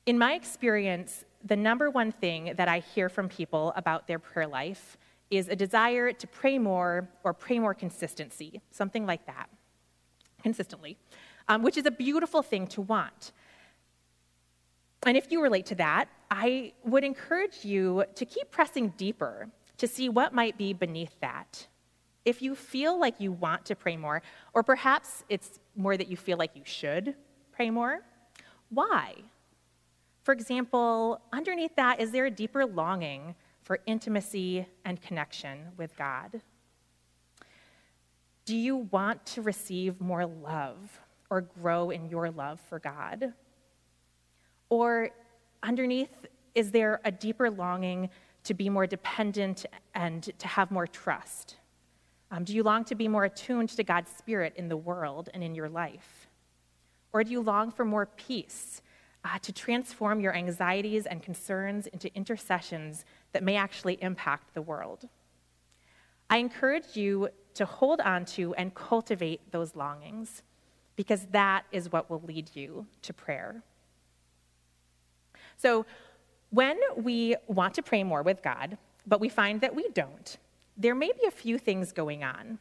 In 0.06 0.16
my 0.16 0.34
experience, 0.34 1.24
the 1.44 1.56
number 1.56 1.90
one 1.90 2.12
thing 2.12 2.54
that 2.56 2.68
I 2.68 2.78
hear 2.78 3.08
from 3.08 3.28
people 3.28 3.72
about 3.74 4.06
their 4.06 4.20
prayer 4.20 4.46
life 4.46 4.96
is 5.28 5.48
a 5.48 5.56
desire 5.56 6.12
to 6.12 6.26
pray 6.28 6.56
more 6.56 7.08
or 7.24 7.34
pray 7.34 7.58
more 7.58 7.74
consistency, 7.74 8.60
something 8.70 9.06
like 9.06 9.26
that 9.26 9.48
consistently, 10.40 10.96
um, 11.48 11.62
which 11.62 11.76
is 11.76 11.86
a 11.86 11.90
beautiful 11.90 12.42
thing 12.42 12.66
to 12.68 12.80
want. 12.80 13.32
And 15.06 15.16
if 15.16 15.32
you 15.32 15.42
relate 15.42 15.66
to 15.66 15.74
that, 15.76 16.08
I 16.30 16.72
would 16.84 17.04
encourage 17.04 17.64
you 17.64 18.04
to 18.14 18.24
keep 18.24 18.50
pressing 18.50 18.90
deeper 18.96 19.48
to 19.78 19.86
see 19.86 20.08
what 20.08 20.34
might 20.34 20.58
be 20.58 20.72
beneath 20.72 21.18
that. 21.20 21.66
If 22.24 22.42
you 22.42 22.54
feel 22.54 23.00
like 23.00 23.18
you 23.18 23.32
want 23.32 23.64
to 23.66 23.74
pray 23.74 23.96
more, 23.96 24.22
or 24.52 24.62
perhaps 24.62 25.24
it's 25.30 25.58
more 25.74 25.96
that 25.96 26.08
you 26.08 26.18
feel 26.18 26.36
like 26.36 26.54
you 26.54 26.62
should 26.64 27.14
pray 27.50 27.70
more, 27.70 28.00
why? 28.68 29.14
For 30.22 30.32
example, 30.32 31.22
underneath 31.32 31.74
that, 31.76 31.98
is 31.98 32.10
there 32.10 32.26
a 32.26 32.30
deeper 32.30 32.66
longing 32.66 33.34
for 33.62 33.80
intimacy 33.86 34.66
and 34.84 35.00
connection 35.00 35.68
with 35.78 35.96
God? 35.96 36.42
Do 38.44 38.56
you 38.56 38.76
want 38.76 39.24
to 39.26 39.42
receive 39.42 40.00
more 40.00 40.26
love 40.26 41.00
or 41.28 41.42
grow 41.42 41.90
in 41.90 42.08
your 42.08 42.30
love 42.30 42.60
for 42.68 42.78
God? 42.78 43.32
Or 44.68 45.10
underneath, 45.62 46.10
is 46.54 46.70
there 46.70 47.00
a 47.04 47.12
deeper 47.12 47.50
longing 47.50 48.10
to 48.44 48.54
be 48.54 48.68
more 48.68 48.86
dependent 48.86 49.66
and 49.94 50.22
to 50.38 50.48
have 50.48 50.70
more 50.70 50.86
trust? 50.86 51.56
Um, 52.30 52.44
do 52.44 52.54
you 52.54 52.62
long 52.62 52.84
to 52.84 52.94
be 52.94 53.08
more 53.08 53.24
attuned 53.24 53.70
to 53.70 53.84
God's 53.84 54.10
Spirit 54.12 54.54
in 54.56 54.68
the 54.68 54.76
world 54.76 55.28
and 55.34 55.42
in 55.42 55.54
your 55.54 55.68
life? 55.68 56.28
Or 57.12 57.24
do 57.24 57.32
you 57.32 57.40
long 57.40 57.70
for 57.70 57.84
more 57.84 58.06
peace, 58.06 58.82
uh, 59.24 59.38
to 59.40 59.52
transform 59.52 60.20
your 60.20 60.34
anxieties 60.34 61.06
and 61.06 61.22
concerns 61.22 61.86
into 61.88 62.14
intercessions 62.14 63.04
that 63.32 63.42
may 63.42 63.56
actually 63.56 64.00
impact 64.02 64.54
the 64.54 64.62
world? 64.62 65.08
I 66.30 66.36
encourage 66.36 66.96
you 66.96 67.28
to 67.54 67.64
hold 67.64 68.00
on 68.00 68.24
to 68.24 68.54
and 68.54 68.74
cultivate 68.74 69.52
those 69.52 69.74
longings 69.76 70.42
because 70.96 71.26
that 71.30 71.64
is 71.72 71.90
what 71.92 72.10
will 72.10 72.22
lead 72.26 72.50
you 72.54 72.86
to 73.02 73.12
prayer. 73.12 73.62
So, 75.56 75.86
when 76.50 76.78
we 76.96 77.36
want 77.46 77.74
to 77.74 77.82
pray 77.82 78.02
more 78.02 78.22
with 78.22 78.42
God, 78.42 78.76
but 79.06 79.20
we 79.20 79.28
find 79.28 79.60
that 79.60 79.74
we 79.74 79.88
don't, 79.90 80.36
there 80.76 80.94
may 80.94 81.12
be 81.12 81.26
a 81.26 81.30
few 81.30 81.58
things 81.58 81.92
going 81.92 82.24
on. 82.24 82.58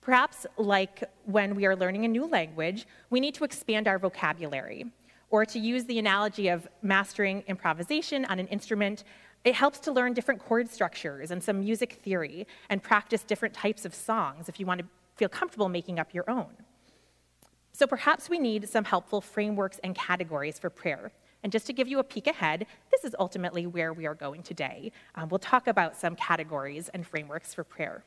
Perhaps, 0.00 0.46
like 0.56 1.02
when 1.24 1.54
we 1.56 1.66
are 1.66 1.74
learning 1.74 2.04
a 2.04 2.08
new 2.08 2.26
language, 2.26 2.86
we 3.10 3.18
need 3.18 3.34
to 3.34 3.44
expand 3.44 3.88
our 3.88 3.98
vocabulary. 3.98 4.86
Or 5.30 5.44
to 5.44 5.58
use 5.58 5.84
the 5.84 5.98
analogy 5.98 6.48
of 6.48 6.68
mastering 6.82 7.42
improvisation 7.48 8.24
on 8.26 8.38
an 8.38 8.46
instrument, 8.46 9.02
it 9.46 9.54
helps 9.54 9.78
to 9.78 9.92
learn 9.92 10.12
different 10.12 10.40
chord 10.40 10.68
structures 10.68 11.30
and 11.30 11.42
some 11.42 11.60
music 11.60 12.00
theory 12.02 12.48
and 12.68 12.82
practice 12.82 13.22
different 13.22 13.54
types 13.54 13.84
of 13.84 13.94
songs 13.94 14.48
if 14.48 14.58
you 14.58 14.66
want 14.66 14.80
to 14.80 14.86
feel 15.14 15.28
comfortable 15.28 15.68
making 15.68 16.00
up 16.00 16.12
your 16.12 16.28
own. 16.28 16.50
So 17.72 17.86
perhaps 17.86 18.28
we 18.28 18.40
need 18.40 18.68
some 18.68 18.84
helpful 18.84 19.20
frameworks 19.20 19.78
and 19.84 19.94
categories 19.94 20.58
for 20.58 20.68
prayer. 20.68 21.12
And 21.44 21.52
just 21.52 21.64
to 21.66 21.72
give 21.72 21.86
you 21.86 22.00
a 22.00 22.02
peek 22.02 22.26
ahead, 22.26 22.66
this 22.90 23.04
is 23.04 23.14
ultimately 23.20 23.68
where 23.68 23.92
we 23.92 24.04
are 24.04 24.16
going 24.16 24.42
today. 24.42 24.90
Um, 25.14 25.28
we'll 25.28 25.38
talk 25.38 25.68
about 25.68 25.96
some 25.96 26.16
categories 26.16 26.90
and 26.92 27.06
frameworks 27.06 27.54
for 27.54 27.62
prayer. 27.62 28.02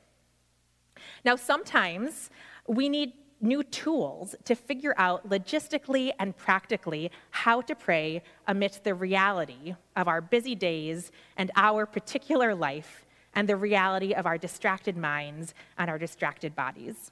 Now, 1.24 1.38
sometimes 1.38 2.30
we 2.68 2.90
need 2.90 3.14
new 3.42 3.64
tools 3.64 4.36
to 4.46 4.56
figure 4.56 4.94
out 4.98 5.30
logistically 5.30 6.12
and 6.20 6.36
practically 6.36 7.12
how 7.32 7.62
to 7.62 7.76
pray 7.76 8.22
amidst 8.48 8.84
the 8.84 8.94
reality 8.94 9.76
of 9.96 10.08
our 10.08 10.22
busy 10.22 10.56
days 10.56 11.12
and 11.38 11.52
our 11.56 11.86
particular 11.86 12.54
life 12.54 13.06
and 13.34 13.48
the 13.48 13.56
reality 13.56 14.14
of 14.14 14.26
our 14.26 14.38
distracted 14.38 14.98
minds 14.98 15.54
and 15.78 15.90
our 15.90 15.98
distracted 15.98 16.56
bodies. 16.56 17.12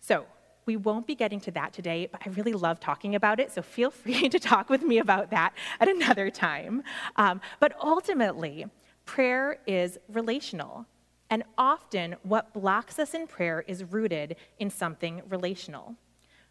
So, 0.00 0.26
we 0.64 0.76
won't 0.76 1.06
be 1.06 1.14
getting 1.14 1.40
to 1.40 1.50
that 1.52 1.72
today, 1.72 2.08
but 2.10 2.22
I 2.24 2.30
really 2.30 2.52
love 2.52 2.78
talking 2.78 3.14
about 3.14 3.40
it, 3.40 3.50
so 3.50 3.62
feel 3.62 3.90
free 4.02 4.28
to 4.28 4.38
talk 4.38 4.70
with 4.70 4.82
me 4.82 4.98
about 4.98 5.30
that 5.30 5.54
at 5.80 5.88
another 5.88 6.30
time. 6.30 6.82
Um, 7.16 7.40
but 7.58 7.76
ultimately, 7.82 8.66
prayer 9.04 9.58
is 9.66 9.98
relational. 10.08 10.86
And 11.32 11.44
often, 11.56 12.16
what 12.24 12.52
blocks 12.52 12.98
us 12.98 13.14
in 13.14 13.26
prayer 13.26 13.64
is 13.66 13.84
rooted 13.84 14.36
in 14.58 14.68
something 14.68 15.22
relational. 15.30 15.94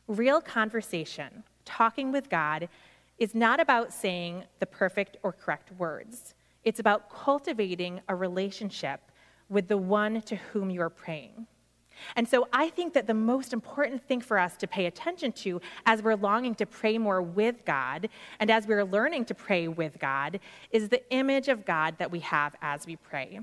Real 0.07 0.41
conversation, 0.41 1.43
talking 1.65 2.11
with 2.11 2.31
God, 2.31 2.67
is 3.19 3.35
not 3.35 3.59
about 3.59 3.93
saying 3.93 4.43
the 4.57 4.65
perfect 4.65 5.17
or 5.21 5.33
correct 5.33 5.71
words. 5.77 6.33
It's 6.63 6.79
about 6.79 7.11
cultivating 7.11 8.01
a 8.07 8.15
relationship 8.15 9.01
with 9.49 9.67
the 9.67 9.77
one 9.77 10.19
to 10.23 10.35
whom 10.35 10.71
you 10.71 10.81
are 10.81 10.89
praying. 10.89 11.45
And 12.15 12.27
so 12.27 12.47
I 12.51 12.69
think 12.69 12.93
that 12.93 13.05
the 13.05 13.13
most 13.13 13.53
important 13.53 14.03
thing 14.07 14.19
for 14.19 14.39
us 14.39 14.57
to 14.57 14.65
pay 14.65 14.87
attention 14.87 15.31
to 15.33 15.61
as 15.85 16.01
we're 16.01 16.15
longing 16.15 16.55
to 16.55 16.65
pray 16.65 16.97
more 16.97 17.21
with 17.21 17.65
God 17.65 18.09
and 18.39 18.49
as 18.49 18.65
we're 18.65 18.83
learning 18.83 19.25
to 19.25 19.35
pray 19.35 19.67
with 19.67 19.99
God 19.99 20.39
is 20.71 20.89
the 20.89 21.07
image 21.13 21.49
of 21.49 21.65
God 21.65 21.99
that 21.99 22.09
we 22.09 22.21
have 22.21 22.55
as 22.63 22.87
we 22.87 22.95
pray. 22.95 23.41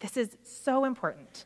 This 0.00 0.16
is 0.16 0.36
so 0.42 0.84
important. 0.84 1.44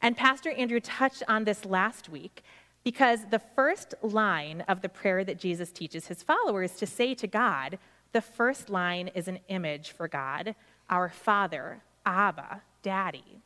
And 0.00 0.16
Pastor 0.16 0.50
Andrew 0.50 0.80
touched 0.80 1.22
on 1.28 1.44
this 1.44 1.64
last 1.64 2.08
week 2.08 2.42
because 2.84 3.20
the 3.30 3.38
first 3.38 3.94
line 4.02 4.62
of 4.62 4.82
the 4.82 4.88
prayer 4.88 5.24
that 5.24 5.38
Jesus 5.38 5.70
teaches 5.70 6.08
his 6.08 6.22
followers 6.22 6.72
to 6.76 6.86
say 6.86 7.14
to 7.14 7.26
God, 7.26 7.78
the 8.10 8.20
first 8.20 8.68
line 8.68 9.08
is 9.08 9.28
an 9.28 9.38
image 9.48 9.92
for 9.92 10.08
God, 10.08 10.54
our 10.90 11.08
Father, 11.08 11.82
Abba, 12.04 12.62
Daddy. 12.82 13.42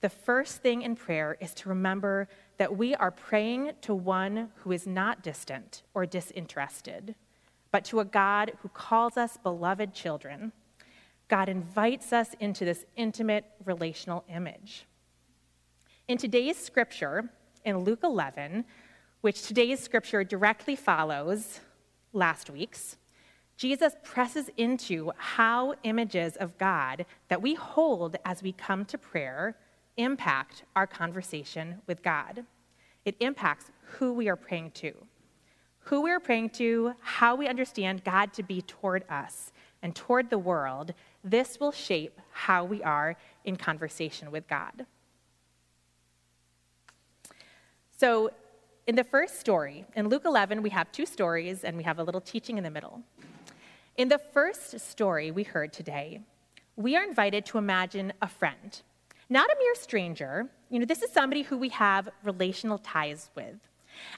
The 0.00 0.08
first 0.08 0.62
thing 0.62 0.82
in 0.82 0.96
prayer 0.96 1.36
is 1.40 1.54
to 1.54 1.68
remember 1.68 2.28
that 2.58 2.76
we 2.76 2.94
are 2.96 3.12
praying 3.12 3.72
to 3.82 3.94
one 3.94 4.50
who 4.56 4.72
is 4.72 4.86
not 4.86 5.22
distant 5.22 5.82
or 5.94 6.04
disinterested, 6.04 7.14
but 7.70 7.84
to 7.86 8.00
a 8.00 8.04
God 8.04 8.52
who 8.62 8.68
calls 8.68 9.16
us 9.16 9.36
beloved 9.36 9.94
children 9.94 10.52
God 11.32 11.48
invites 11.48 12.12
us 12.12 12.34
into 12.40 12.66
this 12.66 12.84
intimate 12.94 13.46
relational 13.64 14.22
image. 14.28 14.84
In 16.06 16.18
today's 16.18 16.58
scripture, 16.58 17.30
in 17.64 17.78
Luke 17.78 18.00
11, 18.04 18.66
which 19.22 19.40
today's 19.40 19.80
scripture 19.80 20.24
directly 20.24 20.76
follows 20.76 21.60
last 22.12 22.50
week's, 22.50 22.98
Jesus 23.56 23.94
presses 24.04 24.50
into 24.58 25.10
how 25.16 25.72
images 25.84 26.36
of 26.36 26.58
God 26.58 27.06
that 27.28 27.40
we 27.40 27.54
hold 27.54 28.16
as 28.26 28.42
we 28.42 28.52
come 28.52 28.84
to 28.84 28.98
prayer 28.98 29.56
impact 29.96 30.64
our 30.76 30.86
conversation 30.86 31.80
with 31.86 32.02
God. 32.02 32.44
It 33.06 33.16
impacts 33.20 33.70
who 33.80 34.12
we 34.12 34.28
are 34.28 34.36
praying 34.36 34.72
to. 34.72 34.92
Who 35.86 36.02
we 36.02 36.10
are 36.10 36.20
praying 36.20 36.50
to, 36.50 36.92
how 37.00 37.36
we 37.36 37.48
understand 37.48 38.04
God 38.04 38.34
to 38.34 38.42
be 38.42 38.60
toward 38.60 39.04
us 39.08 39.50
and 39.82 39.94
toward 39.96 40.30
the 40.30 40.38
world, 40.38 40.94
this 41.24 41.60
will 41.60 41.72
shape 41.72 42.20
how 42.32 42.64
we 42.64 42.82
are 42.82 43.16
in 43.44 43.56
conversation 43.56 44.30
with 44.30 44.48
God. 44.48 44.86
So, 47.96 48.30
in 48.86 48.96
the 48.96 49.04
first 49.04 49.38
story, 49.38 49.84
in 49.94 50.08
Luke 50.08 50.24
11, 50.24 50.60
we 50.60 50.70
have 50.70 50.90
two 50.90 51.06
stories 51.06 51.62
and 51.62 51.76
we 51.76 51.84
have 51.84 52.00
a 52.00 52.02
little 52.02 52.20
teaching 52.20 52.58
in 52.58 52.64
the 52.64 52.70
middle. 52.70 53.00
In 53.96 54.08
the 54.08 54.18
first 54.18 54.80
story 54.80 55.30
we 55.30 55.44
heard 55.44 55.72
today, 55.72 56.20
we 56.74 56.96
are 56.96 57.04
invited 57.04 57.46
to 57.46 57.58
imagine 57.58 58.12
a 58.20 58.26
friend, 58.26 58.82
not 59.28 59.48
a 59.50 59.56
mere 59.58 59.74
stranger. 59.76 60.48
You 60.68 60.80
know, 60.80 60.84
this 60.84 61.02
is 61.02 61.12
somebody 61.12 61.42
who 61.42 61.56
we 61.56 61.68
have 61.68 62.08
relational 62.24 62.78
ties 62.78 63.30
with. 63.36 63.54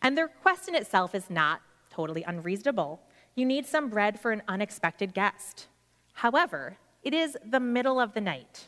And 0.00 0.16
the 0.16 0.22
request 0.22 0.68
in 0.68 0.74
itself 0.74 1.14
is 1.14 1.28
not 1.28 1.60
totally 1.90 2.22
unreasonable. 2.22 3.00
You 3.34 3.44
need 3.44 3.66
some 3.66 3.90
bread 3.90 4.18
for 4.18 4.32
an 4.32 4.42
unexpected 4.48 5.12
guest. 5.12 5.66
However, 6.14 6.78
it 7.04 7.14
is 7.14 7.36
the 7.44 7.60
middle 7.60 8.00
of 8.00 8.14
the 8.14 8.20
night. 8.20 8.66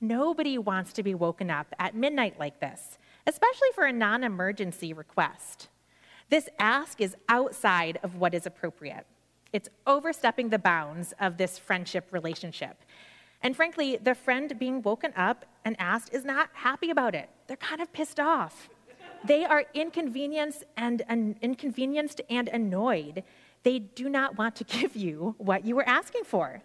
Nobody 0.00 0.56
wants 0.56 0.92
to 0.94 1.02
be 1.02 1.14
woken 1.14 1.50
up 1.50 1.74
at 1.78 1.94
midnight 1.94 2.38
like 2.38 2.60
this, 2.60 2.98
especially 3.26 3.68
for 3.74 3.84
a 3.84 3.92
non 3.92 4.24
emergency 4.24 4.92
request. 4.92 5.68
This 6.30 6.48
ask 6.58 7.00
is 7.00 7.14
outside 7.28 7.98
of 8.02 8.16
what 8.16 8.34
is 8.34 8.46
appropriate. 8.46 9.06
It's 9.52 9.68
overstepping 9.86 10.48
the 10.48 10.58
bounds 10.58 11.12
of 11.20 11.36
this 11.36 11.58
friendship 11.58 12.08
relationship. 12.10 12.78
And 13.42 13.54
frankly, 13.54 13.96
the 13.96 14.14
friend 14.14 14.58
being 14.58 14.82
woken 14.82 15.12
up 15.16 15.44
and 15.64 15.76
asked 15.78 16.14
is 16.14 16.24
not 16.24 16.48
happy 16.54 16.90
about 16.90 17.14
it. 17.14 17.28
They're 17.48 17.56
kind 17.56 17.82
of 17.82 17.92
pissed 17.92 18.18
off. 18.18 18.70
They 19.24 19.44
are 19.44 19.64
inconvenienced 19.74 20.64
and, 20.76 21.02
inconvenienced 21.42 22.20
and 22.30 22.48
annoyed. 22.48 23.24
They 23.62 23.78
do 23.80 24.08
not 24.08 24.38
want 24.38 24.56
to 24.56 24.64
give 24.80 24.96
you 24.96 25.34
what 25.38 25.64
you 25.64 25.76
were 25.76 25.88
asking 25.88 26.24
for. 26.24 26.62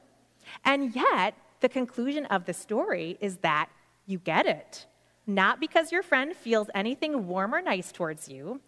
And 0.64 0.96
yet, 0.96 1.36
the 1.60 1.70
conclusion 1.70 2.26
of 2.26 2.46
the 2.46 2.54
story 2.54 3.18
is 3.20 3.38
that 3.38 3.70
you 4.06 4.20
get 4.20 4.46
it. 4.46 4.86
Not 5.26 5.60
because 5.60 5.92
your 5.92 6.04
friend 6.04 6.36
feels 6.36 6.70
anything 6.74 7.28
warm 7.28 7.54
or 7.54 7.62
nice 7.62 7.92
towards 7.92 8.30
you, 8.30 8.62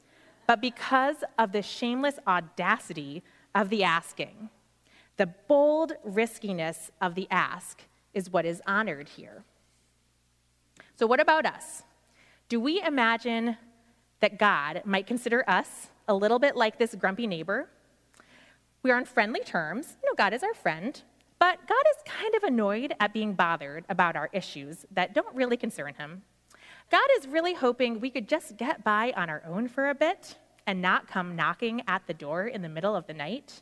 but 0.48 0.62
because 0.62 1.18
of 1.38 1.52
the 1.52 1.62
shameless 1.62 2.20
audacity 2.28 3.24
of 3.56 3.70
the 3.70 3.84
asking. 3.84 4.50
The 5.18 5.28
bold 5.48 5.94
riskiness 6.04 6.92
of 7.02 7.16
the 7.16 7.28
ask 7.30 7.84
is 8.14 8.30
what 8.30 8.46
is 8.46 8.62
honored 8.66 9.10
here. 9.10 9.44
So, 10.96 11.08
what 11.08 11.20
about 11.20 11.46
us? 11.46 11.84
Do 12.50 12.60
we 12.60 12.82
imagine 12.82 13.58
that 14.22 14.40
God 14.40 14.82
might 14.86 15.08
consider 15.08 15.44
us 15.48 15.88
a 16.08 16.14
little 16.14 16.40
bit 16.40 16.56
like 16.56 16.80
this 16.80 16.96
grumpy 16.96 17.28
neighbor? 17.28 17.70
We 18.82 18.92
are 18.92 18.98
on 18.98 19.06
friendly 19.06 19.42
terms. 19.42 19.98
You 20.02 20.10
know, 20.10 20.16
God 20.16 20.34
is 20.34 20.44
our 20.44 20.54
friend. 20.54 21.02
But 21.40 21.66
God 21.68 21.84
is 21.96 22.04
kind 22.06 22.36
of 22.36 22.44
annoyed 22.44 22.94
at 23.00 23.14
being 23.14 23.34
bothered 23.34 23.86
about 23.88 24.18
our 24.18 24.30
issues 24.34 24.86
that 24.92 25.16
don't 25.16 25.34
really 25.34 25.58
concern 25.58 25.94
him. 25.94 26.24
God 26.92 27.08
is 27.18 27.28
really 27.28 27.54
hoping 27.54 28.00
we 28.00 28.10
could 28.10 28.28
just 28.28 28.58
get 28.58 28.84
by 28.84 29.14
on 29.16 29.30
our 29.30 29.42
own 29.48 29.68
for 29.68 29.90
a 29.90 29.96
bit 29.96 30.38
and 30.68 30.82
not 30.82 31.08
come 31.08 31.36
knocking 31.36 31.82
at 31.88 32.06
the 32.08 32.14
door 32.14 32.46
in 32.46 32.62
the 32.62 32.70
middle 32.70 32.96
of 32.96 33.08
the 33.08 33.14
night. 33.14 33.62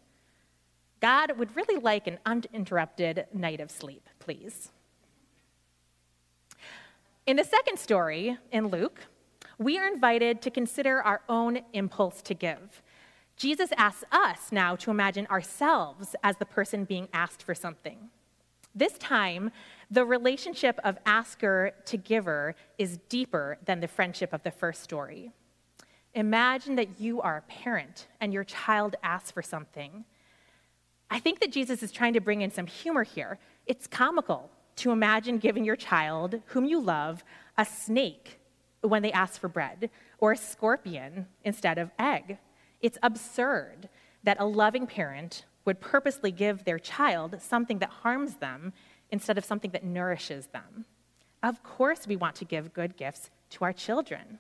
God 1.00 1.38
would 1.38 1.56
really 1.56 1.80
like 1.80 2.08
an 2.08 2.18
uninterrupted 2.26 3.28
night 3.32 3.60
of 3.60 3.70
sleep, 3.70 4.10
please. 4.20 4.72
In 7.28 7.36
the 7.36 7.44
second 7.44 7.78
story 7.78 8.38
in 8.52 8.70
Luke, 8.70 9.06
we 9.60 9.78
are 9.78 9.88
invited 9.88 10.42
to 10.42 10.50
consider 10.50 11.02
our 11.02 11.22
own 11.30 11.60
impulse 11.74 12.22
to 12.24 12.34
give. 12.34 12.82
Jesus 13.38 13.70
asks 13.78 14.04
us 14.12 14.52
now 14.52 14.76
to 14.78 14.92
imagine 14.92 15.28
ourselves 15.28 16.16
as 16.24 16.38
the 16.38 16.46
person 16.46 16.84
being 16.84 17.08
asked 17.14 17.44
for 17.44 17.54
something. 17.54 18.10
This 18.74 18.98
time, 18.98 19.52
the 19.90 20.06
relationship 20.06 20.80
of 20.84 20.98
asker 21.06 21.72
to 21.86 21.98
giver 21.98 22.56
is 22.78 23.00
deeper 23.10 23.58
than 23.64 23.80
the 23.80 23.88
friendship 23.88 24.34
of 24.34 24.44
the 24.44 24.52
first 24.52 24.84
story. 24.84 25.32
Imagine 26.14 26.76
that 26.76 27.00
you 27.00 27.22
are 27.22 27.38
a 27.38 27.42
parent 27.44 28.08
and 28.20 28.34
your 28.34 28.44
child 28.44 28.96
asks 29.04 29.32
for 29.32 29.44
something. 29.44 30.04
I 31.10 31.20
think 31.20 31.40
that 31.40 31.52
Jesus 31.52 31.84
is 31.84 31.92
trying 31.92 32.14
to 32.14 32.22
bring 32.22 32.42
in 32.42 32.52
some 32.52 32.68
humor 32.68 33.04
here. 33.04 33.38
It's 33.68 33.86
comical 33.88 34.50
to 34.78 34.92
imagine 34.92 35.38
giving 35.38 35.64
your 35.64 35.76
child, 35.76 36.42
whom 36.48 36.66
you 36.66 36.80
love, 36.80 37.24
a 37.58 37.66
snake 37.66 38.40
when 38.82 39.04
they 39.04 39.12
ask 39.12 39.40
for 39.40 39.48
bread, 39.48 39.90
or 40.18 40.32
a 40.32 40.38
scorpion 40.38 41.28
instead 41.44 41.78
of 41.78 41.92
egg. 42.00 42.38
It's 42.82 42.98
absurd 43.02 43.90
that 44.24 44.40
a 44.40 44.46
loving 44.46 44.88
parent 44.88 45.46
would 45.66 45.80
purposely 45.80 46.32
give 46.32 46.64
their 46.64 46.80
child 46.80 47.42
something 47.42 47.80
that 47.80 47.90
harms 47.90 48.36
them 48.36 48.74
instead 49.12 49.38
of 49.38 49.46
something 49.46 49.72
that 49.72 49.84
nourishes 49.84 50.48
them. 50.48 50.86
Of 51.44 51.64
course, 51.64 52.08
we 52.08 52.16
want 52.16 52.36
to 52.36 52.46
give 52.46 52.74
good 52.74 52.98
gifts 52.98 53.30
to 53.52 53.64
our 53.64 53.74
children. 53.74 54.40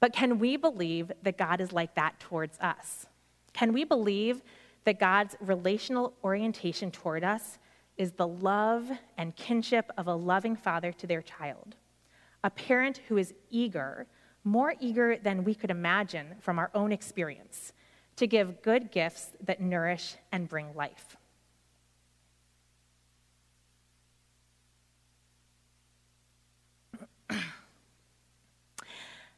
But 0.00 0.12
can 0.12 0.38
we 0.38 0.56
believe 0.56 1.12
that 1.22 1.36
God 1.36 1.60
is 1.60 1.72
like 1.72 1.94
that 1.94 2.18
towards 2.20 2.58
us? 2.58 3.06
Can 3.52 3.72
we 3.72 3.84
believe 3.84 4.42
that 4.84 4.98
God's 4.98 5.36
relational 5.40 6.14
orientation 6.24 6.90
toward 6.90 7.22
us 7.22 7.58
is 7.96 8.12
the 8.12 8.26
love 8.26 8.90
and 9.18 9.36
kinship 9.36 9.90
of 9.98 10.06
a 10.06 10.14
loving 10.14 10.56
father 10.56 10.90
to 10.92 11.06
their 11.06 11.20
child? 11.20 11.76
A 12.42 12.50
parent 12.50 13.02
who 13.08 13.18
is 13.18 13.34
eager 13.50 14.06
more 14.44 14.74
eager 14.80 15.16
than 15.16 15.44
we 15.44 15.54
could 15.54 15.70
imagine 15.70 16.34
from 16.40 16.58
our 16.58 16.70
own 16.74 16.92
experience 16.92 17.72
to 18.16 18.26
give 18.26 18.62
good 18.62 18.90
gifts 18.90 19.30
that 19.42 19.60
nourish 19.60 20.16
and 20.32 20.48
bring 20.48 20.74
life. 20.74 21.16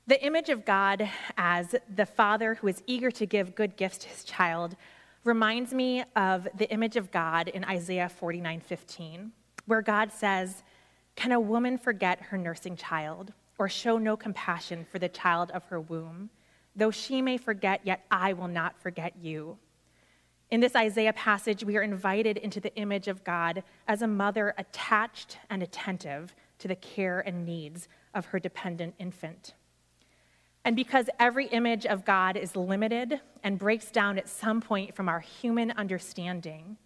the 0.07 0.25
image 0.25 0.49
of 0.49 0.65
God 0.65 1.09
as 1.37 1.75
the 1.95 2.07
father 2.07 2.55
who 2.55 2.69
is 2.69 2.83
eager 2.87 3.11
to 3.11 3.27
give 3.27 3.55
good 3.55 3.77
gifts 3.77 3.99
to 3.99 4.09
his 4.09 4.25
child 4.25 4.77
reminds 5.25 5.73
me 5.73 6.03
of 6.17 6.49
the 6.57 6.69
image 6.73 6.97
of 6.97 7.13
God 7.13 7.49
in 7.49 7.65
Isaiah 7.65 8.11
49:15, 8.11 9.31
where 9.67 9.83
God 9.83 10.11
says, 10.11 10.63
"Can 11.15 11.31
a 11.31 11.39
woman 11.39 11.79
forget 11.79 12.21
her 12.23 12.39
nursing 12.39 12.77
child?" 12.77 13.33
Or 13.59 13.69
show 13.69 13.99
no 13.99 14.17
compassion 14.17 14.87
for 14.91 14.99
the 14.99 15.09
child 15.09 15.51
of 15.53 15.65
her 15.65 15.81
womb. 15.81 16.31
Though 16.75 16.91
she 16.91 17.21
may 17.21 17.37
forget, 17.37 17.81
yet 17.85 18.05
I 18.11 18.33
will 18.33 18.49
not 18.49 18.79
forget 18.79 19.15
you. 19.21 19.59
In 20.51 20.61
this 20.61 20.77
Isaiah 20.77 21.13
passage, 21.15 21.65
we 21.65 21.77
are 21.77 21.83
invited 21.83 22.37
into 22.37 22.61
the 22.61 22.75
image 22.77 23.09
of 23.09 23.25
God 23.25 23.63
as 23.89 24.03
a 24.03 24.07
mother 24.07 24.55
attached 24.59 25.39
and 25.49 25.63
attentive 25.63 26.35
to 26.59 26.69
the 26.69 26.77
care 26.77 27.21
and 27.21 27.47
needs 27.47 27.89
of 28.15 28.27
her 28.27 28.39
dependent 28.39 28.95
infant. 28.99 29.55
And 30.65 30.77
because 30.77 31.09
every 31.19 31.47
image 31.47 31.87
of 31.87 32.05
God 32.05 32.37
is 32.37 32.55
limited 32.55 33.21
and 33.43 33.59
breaks 33.59 33.91
down 33.91 34.19
at 34.19 34.29
some 34.29 34.61
point 34.61 34.95
from 34.95 35.09
our 35.09 35.21
human 35.21 35.73
understanding, 35.73 36.77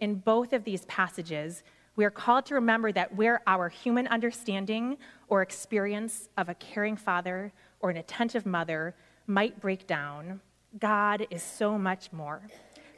in 0.00 0.14
both 0.16 0.52
of 0.52 0.64
these 0.64 0.84
passages, 0.86 1.62
we 1.96 2.04
are 2.04 2.10
called 2.10 2.44
to 2.46 2.54
remember 2.54 2.92
that 2.92 3.16
where 3.16 3.40
our 3.46 3.70
human 3.70 4.06
understanding 4.06 4.98
or 5.28 5.42
experience 5.42 6.28
of 6.36 6.48
a 6.48 6.54
caring 6.54 6.96
father 6.96 7.52
or 7.80 7.90
an 7.90 7.96
attentive 7.96 8.44
mother 8.44 8.94
might 9.26 9.60
break 9.60 9.86
down, 9.86 10.40
God 10.78 11.26
is 11.30 11.42
so 11.42 11.78
much 11.78 12.12
more. 12.12 12.42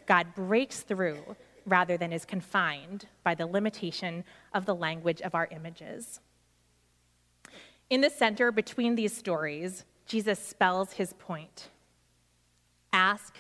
God 0.06 0.34
breaks 0.34 0.80
through 0.80 1.37
rather 1.64 1.96
than 1.96 2.12
is 2.12 2.24
confined 2.24 3.06
by 3.22 3.34
the 3.34 3.46
limitation 3.46 4.24
of 4.52 4.66
the 4.66 4.74
language 4.74 5.20
of 5.20 5.34
our 5.34 5.48
images. 5.52 6.20
In 7.90 8.00
the 8.00 8.11
center 8.11 8.50
between 8.50 8.96
these 8.96 9.16
stories, 9.16 9.84
Jesus 10.06 10.38
spells 10.38 10.92
his 10.92 11.12
point 11.12 11.68
ask, 12.92 13.37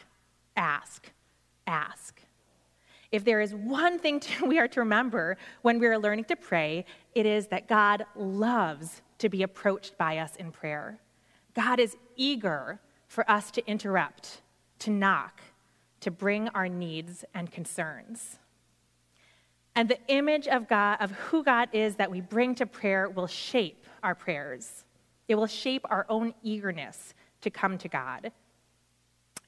ask, 0.56 1.10
ask. 1.66 2.20
If 3.10 3.24
there 3.24 3.40
is 3.40 3.54
one 3.54 3.98
thing 3.98 4.20
to, 4.20 4.46
we 4.46 4.58
are 4.58 4.68
to 4.68 4.80
remember 4.80 5.36
when 5.62 5.78
we 5.78 5.86
are 5.86 5.98
learning 5.98 6.24
to 6.26 6.36
pray, 6.36 6.84
it 7.14 7.26
is 7.26 7.46
that 7.48 7.68
God 7.68 8.04
loves 8.14 9.02
to 9.18 9.28
be 9.28 9.42
approached 9.42 9.98
by 9.98 10.18
us 10.18 10.36
in 10.36 10.52
prayer. 10.52 11.00
God 11.54 11.80
is 11.80 11.96
eager 12.16 12.80
for 13.08 13.28
us 13.30 13.50
to 13.52 13.66
interrupt, 13.66 14.42
to 14.80 14.90
knock, 14.90 15.40
to 16.00 16.10
bring 16.10 16.48
our 16.50 16.68
needs 16.68 17.24
and 17.34 17.50
concerns. 17.50 18.38
And 19.74 19.88
the 19.88 19.98
image 20.08 20.46
of 20.46 20.68
God, 20.68 20.98
of 21.00 21.10
who 21.12 21.42
God 21.42 21.68
is 21.72 21.96
that 21.96 22.10
we 22.10 22.20
bring 22.20 22.54
to 22.56 22.66
prayer, 22.66 23.08
will 23.08 23.26
shape 23.26 23.86
our 24.02 24.14
prayers. 24.14 24.84
It 25.28 25.34
will 25.34 25.46
shape 25.46 25.84
our 25.88 26.06
own 26.08 26.34
eagerness 26.42 27.14
to 27.42 27.50
come 27.50 27.78
to 27.78 27.88
God. 27.88 28.32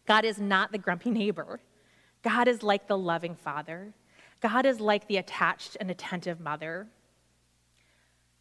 God 0.06 0.24
is 0.24 0.38
not 0.38 0.72
the 0.72 0.78
grumpy 0.78 1.10
neighbor. 1.10 1.60
God 2.22 2.48
is 2.48 2.62
like 2.62 2.86
the 2.86 2.98
loving 2.98 3.34
father. 3.34 3.92
God 4.40 4.66
is 4.66 4.80
like 4.80 5.06
the 5.08 5.18
attached 5.18 5.76
and 5.80 5.90
attentive 5.90 6.40
mother. 6.40 6.86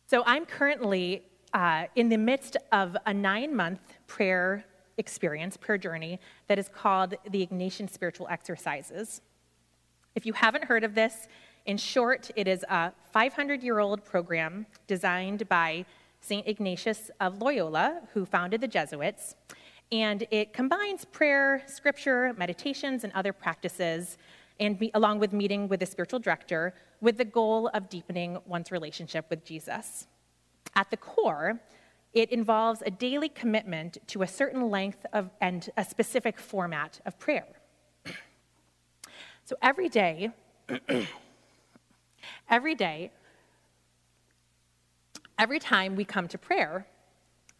So 0.07 0.23
I'm 0.25 0.45
currently 0.45 1.23
uh, 1.53 1.85
in 1.95 2.09
the 2.09 2.17
midst 2.17 2.57
of 2.71 2.95
a 3.05 3.13
nine 3.13 3.55
month 3.55 3.81
prayer 4.07 4.65
experience, 4.97 5.57
prayer 5.57 5.77
journey, 5.77 6.19
that 6.47 6.59
is 6.59 6.69
called 6.69 7.15
the 7.29 7.45
Ignatian 7.45 7.89
Spiritual 7.89 8.27
Exercises. 8.29 9.21
If 10.15 10.25
you 10.25 10.33
haven't 10.33 10.65
heard 10.65 10.83
of 10.83 10.95
this, 10.95 11.27
in 11.65 11.77
short, 11.77 12.31
it 12.35 12.47
is 12.47 12.63
a 12.69 12.91
500 13.11 13.63
year 13.63 13.79
old 13.79 14.03
program 14.03 14.65
designed 14.87 15.47
by 15.47 15.85
St. 16.21 16.47
Ignatius 16.47 17.11
of 17.19 17.41
Loyola, 17.41 18.01
who 18.13 18.25
founded 18.25 18.61
the 18.61 18.67
Jesuits, 18.67 19.35
and 19.91 20.25
it 20.30 20.54
combines 20.54 21.06
prayer, 21.06 21.63
scripture, 21.65 22.34
meditations, 22.38 23.04
and 23.04 23.12
other 23.13 23.34
practices, 23.34 24.17
and 24.60 24.89
along 24.93 25.19
with 25.19 25.34
meeting 25.34 25.67
with 25.67 25.82
a 25.82 25.86
spiritual 25.86 26.19
director, 26.19 26.73
with 27.02 27.17
the 27.17 27.25
goal 27.25 27.69
of 27.73 27.89
deepening 27.89 28.38
one's 28.45 28.71
relationship 28.71 29.25
with 29.30 29.43
Jesus. 29.43 30.08
At 30.75 30.91
the 30.91 30.97
core, 30.97 31.60
it 32.13 32.30
involves 32.32 32.84
a 32.86 32.91
daily 32.91 33.30
commitment 33.30 33.97
to 34.08 34.21
a 34.21 34.28
certain 34.28 34.69
length 34.69 35.06
of, 35.13 35.30
and 35.41 35.69
a 35.78 35.86
specific 35.86 36.39
format 36.39 36.99
of 37.06 37.17
prayer. 37.17 37.47
So 39.45 39.56
every 39.62 39.89
day, 39.89 40.30
every 42.49 42.75
day, 42.75 43.12
every 45.39 45.60
time 45.60 45.95
we 45.95 46.06
come 46.06 46.28
to 46.28 46.38
prayer, 46.38 46.86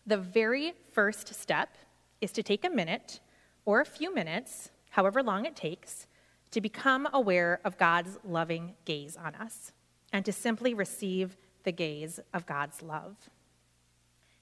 the 0.06 0.18
very 0.18 0.74
first 0.92 1.34
step 1.34 1.78
is 2.22 2.32
to 2.34 2.44
take 2.44 2.66
a 2.66 2.70
minute 2.70 3.20
or 3.66 3.82
a 3.82 3.86
few 3.86 4.14
minutes, 4.14 4.72
however 4.92 5.22
long 5.22 5.46
it 5.46 5.56
takes, 5.56 6.08
to 6.52 6.62
become 6.62 7.08
aware 7.14 7.60
of 7.64 7.78
God's 7.78 8.18
loving 8.24 8.74
gaze 8.86 9.16
on 9.16 9.36
us 9.36 9.72
and 10.12 10.26
to 10.26 10.32
simply 10.32 10.74
receive 10.74 11.38
the 11.64 11.72
gaze 11.72 12.20
of 12.34 12.46
God's 12.46 12.82
love. 12.82 13.16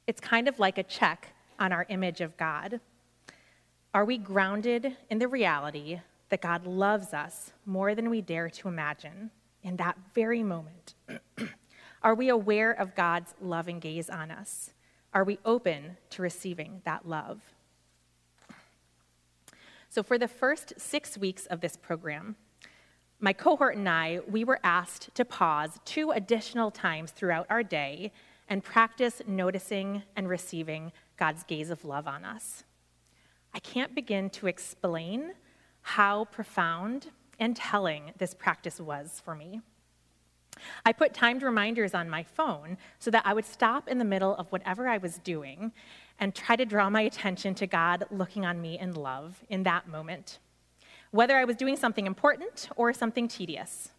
It's 0.06 0.22
kind 0.22 0.48
of 0.48 0.60
like 0.60 0.78
a 0.78 0.84
check 0.84 1.34
on 1.60 1.74
our 1.74 1.86
image 1.90 2.22
of 2.22 2.38
God. 2.38 2.80
Are 3.94 4.06
we 4.06 4.18
grounded 4.18 4.96
in 5.10 5.20
the 5.20 5.28
reality 5.28 6.00
that 6.30 6.42
God 6.42 6.66
loves 6.66 7.14
us 7.14 7.52
more 7.66 7.96
than 7.96 8.10
we 8.10 8.22
dare 8.22 8.50
to 8.50 8.68
imagine 8.68 9.32
in 9.64 9.76
that 9.78 9.98
very 10.14 10.44
moment? 10.44 10.94
Are 12.04 12.16
we 12.16 12.30
aware 12.30 12.72
of 12.72 12.96
God's 12.96 13.34
loving 13.42 13.80
gaze 13.80 14.10
on 14.10 14.32
us? 14.32 14.72
Are 15.14 15.24
we 15.24 15.40
open 15.44 15.98
to 16.12 16.22
receiving 16.22 16.82
that 16.86 17.08
love? 17.08 17.42
So, 19.90 20.04
for 20.04 20.18
the 20.18 20.28
first 20.28 20.74
six 20.78 21.18
weeks 21.18 21.46
of 21.46 21.62
this 21.62 21.78
program, 21.78 22.36
my 23.20 23.34
cohort 23.34 23.76
and 23.76 23.90
I, 23.90 24.20
we 24.30 24.44
were 24.44 24.60
asked 24.64 25.14
to 25.16 25.26
pause 25.26 25.80
two 25.86 26.12
additional 26.12 26.70
times 26.70 27.12
throughout 27.12 27.48
our 27.50 27.64
day 27.64 28.12
and 28.48 28.64
practice 28.64 29.22
noticing 29.28 30.04
and 30.16 30.30
receiving 30.30 30.92
God's 31.18 31.44
gaze 31.44 31.70
of 31.70 31.84
love 31.84 32.08
on 32.08 32.24
us. 32.24 32.64
I 33.54 33.60
can't 33.60 33.96
begin 33.96 34.30
to 34.32 34.48
explain 34.48 35.34
how 35.82 36.26
profound 36.26 37.08
and 37.40 37.56
telling 37.56 38.12
this 38.18 38.34
practice 38.34 38.80
was 38.80 39.22
for 39.24 39.36
me. 39.36 39.62
I 40.86 40.94
put 40.94 41.14
timed 41.14 41.44
reminders 41.44 41.94
on 41.94 42.10
my 42.10 42.24
phone 42.24 42.78
so 43.00 43.12
that 43.12 43.26
I 43.26 43.34
would 43.34 43.46
stop 43.46 43.88
in 43.88 43.98
the 43.98 44.06
middle 44.06 44.36
of 44.36 44.52
whatever 44.52 44.88
I 44.88 44.98
was 44.98 45.18
doing 45.20 45.72
and 46.20 46.34
try 46.34 46.56
to 46.56 46.66
draw 46.66 46.90
my 46.90 47.02
attention 47.02 47.56
to 47.56 47.68
God 47.68 48.06
looking 48.10 48.46
on 48.46 48.62
me 48.62 48.80
in 48.80 48.94
love 48.94 49.44
in 49.50 49.64
that 49.64 49.88
moment, 49.88 50.40
whether 51.12 51.38
I 51.38 51.46
was 51.46 51.56
doing 51.56 51.76
something 51.76 52.08
important 52.08 52.70
or 52.76 52.94
something 52.94 53.28
tedious. 53.28 53.90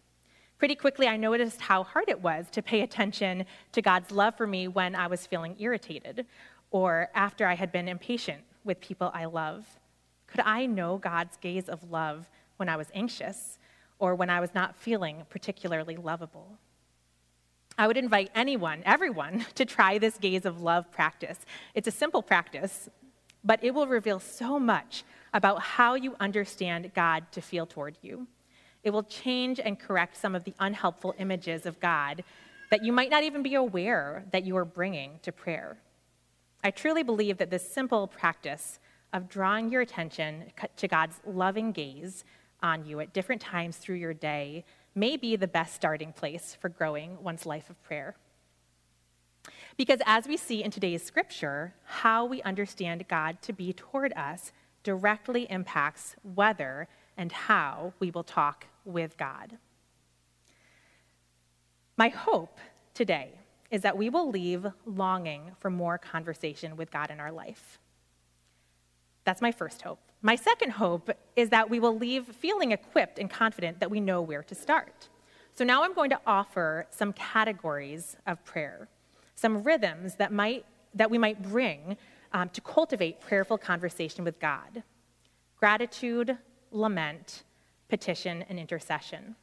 Pretty 0.57 0.75
quickly, 0.75 1.07
I 1.07 1.15
noticed 1.15 1.61
how 1.61 1.83
hard 1.83 2.09
it 2.09 2.21
was 2.21 2.47
to 2.51 2.61
pay 2.61 2.81
attention 2.81 3.45
to 3.71 3.81
God's 3.81 4.11
love 4.11 4.35
for 4.35 4.45
me 4.45 4.67
when 4.67 4.93
I 4.93 5.07
was 5.07 5.25
feeling 5.25 5.55
irritated 5.57 6.25
or 6.71 7.09
after 7.15 7.47
I 7.47 7.55
had 7.55 7.71
been 7.71 7.87
impatient 7.87 8.41
with 8.63 8.81
people 8.81 9.11
I 9.13 9.25
love. 9.25 9.65
Could 10.27 10.41
I 10.41 10.65
know 10.65 10.97
God's 10.97 11.37
gaze 11.37 11.69
of 11.69 11.89
love 11.89 12.27
when 12.57 12.67
I 12.67 12.75
was 12.75 12.87
anxious 12.93 13.58
or 13.99 14.15
when 14.15 14.29
I 14.29 14.39
was 14.39 14.55
not 14.55 14.75
feeling 14.75 15.23
particularly 15.29 15.97
lovable? 15.97 16.57
I 17.77 17.87
would 17.87 17.97
invite 17.97 18.31
anyone, 18.35 18.81
everyone, 18.85 19.45
to 19.55 19.65
try 19.65 19.97
this 19.97 20.17
gaze 20.17 20.45
of 20.45 20.61
love 20.61 20.91
practice. 20.91 21.39
It's 21.73 21.87
a 21.87 21.91
simple 21.91 22.21
practice, 22.21 22.89
but 23.43 23.63
it 23.63 23.73
will 23.73 23.87
reveal 23.87 24.19
so 24.19 24.59
much 24.59 25.03
about 25.33 25.61
how 25.61 25.93
you 25.93 26.15
understand 26.19 26.91
God 26.93 27.31
to 27.31 27.41
feel 27.41 27.65
toward 27.65 27.97
you. 28.01 28.27
It 28.83 28.91
will 28.91 29.03
change 29.03 29.59
and 29.59 29.79
correct 29.79 30.17
some 30.17 30.35
of 30.35 30.43
the 30.43 30.53
unhelpful 30.59 31.15
images 31.19 31.65
of 31.65 31.79
God 31.79 32.23
that 32.69 32.83
you 32.83 32.91
might 32.91 33.09
not 33.09 33.23
even 33.23 33.43
be 33.43 33.55
aware 33.55 34.25
that 34.31 34.45
you 34.45 34.55
are 34.57 34.65
bringing 34.65 35.19
to 35.23 35.31
prayer. 35.31 35.77
I 36.63 36.71
truly 36.71 37.03
believe 37.03 37.37
that 37.37 37.49
this 37.49 37.69
simple 37.69 38.07
practice 38.07 38.79
of 39.13 39.29
drawing 39.29 39.71
your 39.71 39.81
attention 39.81 40.51
to 40.77 40.87
God's 40.87 41.19
loving 41.25 41.71
gaze 41.71 42.23
on 42.61 42.85
you 42.85 42.99
at 42.99 43.13
different 43.13 43.41
times 43.41 43.77
through 43.77 43.95
your 43.95 44.13
day 44.13 44.65
may 44.95 45.17
be 45.17 45.35
the 45.35 45.47
best 45.47 45.75
starting 45.75 46.11
place 46.11 46.57
for 46.59 46.69
growing 46.69 47.21
one's 47.23 47.45
life 47.45 47.69
of 47.69 47.81
prayer. 47.83 48.15
Because 49.77 50.01
as 50.05 50.27
we 50.27 50.35
see 50.35 50.63
in 50.63 50.71
today's 50.71 51.03
scripture, 51.03 51.73
how 51.85 52.25
we 52.25 52.41
understand 52.41 53.07
God 53.07 53.41
to 53.43 53.53
be 53.53 53.71
toward 53.71 54.11
us 54.13 54.51
directly 54.83 55.47
impacts 55.49 56.15
whether 56.35 56.87
and 57.17 57.31
how 57.31 57.93
we 57.99 58.11
will 58.11 58.23
talk 58.23 58.65
with 58.85 59.17
God. 59.17 59.57
My 61.97 62.09
hope 62.09 62.59
today 62.93 63.31
is 63.71 63.81
that 63.81 63.97
we 63.97 64.09
will 64.09 64.29
leave 64.29 64.65
longing 64.85 65.51
for 65.59 65.69
more 65.69 65.97
conversation 65.97 66.75
with 66.75 66.91
God 66.91 67.11
in 67.11 67.19
our 67.19 67.31
life. 67.31 67.79
That's 69.25 69.41
my 69.41 69.51
first 69.51 69.81
hope. 69.81 69.99
My 70.21 70.35
second 70.35 70.71
hope 70.71 71.09
is 71.37 71.49
that 71.49 71.69
we 71.69 71.79
will 71.79 71.97
leave 71.97 72.25
feeling 72.27 72.73
equipped 72.73 73.19
and 73.19 73.29
confident 73.29 73.79
that 73.79 73.89
we 73.89 74.01
know 74.01 74.21
where 74.21 74.43
to 74.43 74.55
start. 74.55 75.07
So 75.53 75.63
now 75.63 75.83
I'm 75.83 75.93
going 75.93 76.09
to 76.09 76.19
offer 76.27 76.87
some 76.89 77.13
categories 77.13 78.17
of 78.27 78.43
prayer, 78.43 78.89
some 79.35 79.63
rhythms 79.63 80.15
that, 80.15 80.33
might, 80.33 80.65
that 80.93 81.09
we 81.09 81.17
might 81.17 81.41
bring 81.41 81.95
um, 82.33 82.49
to 82.49 82.61
cultivate 82.61 83.21
prayerful 83.21 83.57
conversation 83.57 84.23
with 84.23 84.39
God 84.39 84.83
gratitude, 85.57 86.37
lament, 86.71 87.43
petition, 87.89 88.45
and 88.47 88.57
intercession. 88.57 89.35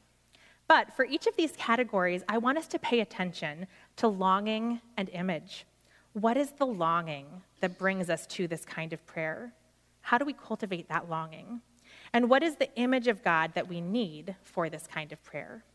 But 0.67 0.91
for 0.95 1.05
each 1.05 1.27
of 1.27 1.35
these 1.35 1.51
categories, 1.57 2.23
I 2.27 2.39
want 2.39 2.57
us 2.57 2.65
to 2.69 2.79
pay 2.79 3.01
attention 3.01 3.67
to 3.97 4.07
longing 4.07 4.81
and 4.97 5.09
image. 5.09 5.65
What 6.13 6.37
is 6.37 6.51
the 6.51 6.65
longing 6.65 7.27
that 7.61 7.77
brings 7.77 8.09
us 8.09 8.25
to 8.27 8.47
this 8.47 8.65
kind 8.65 8.93
of 8.93 9.05
prayer? 9.05 9.53
How 10.07 10.17
do 10.17 10.23
we 10.23 10.31
cultivate 10.31 10.87
that 10.87 11.09
longing? 11.09 11.59
And 12.13 12.29
what 12.29 12.41
is 12.41 12.55
the 12.55 12.73
image 12.75 13.09
of 13.09 13.25
God 13.25 13.51
that 13.55 13.67
we 13.67 13.81
need 13.81 14.37
for 14.41 14.69
this 14.69 14.87
kind 14.87 15.11
of 15.11 15.21
prayer? 15.21 15.65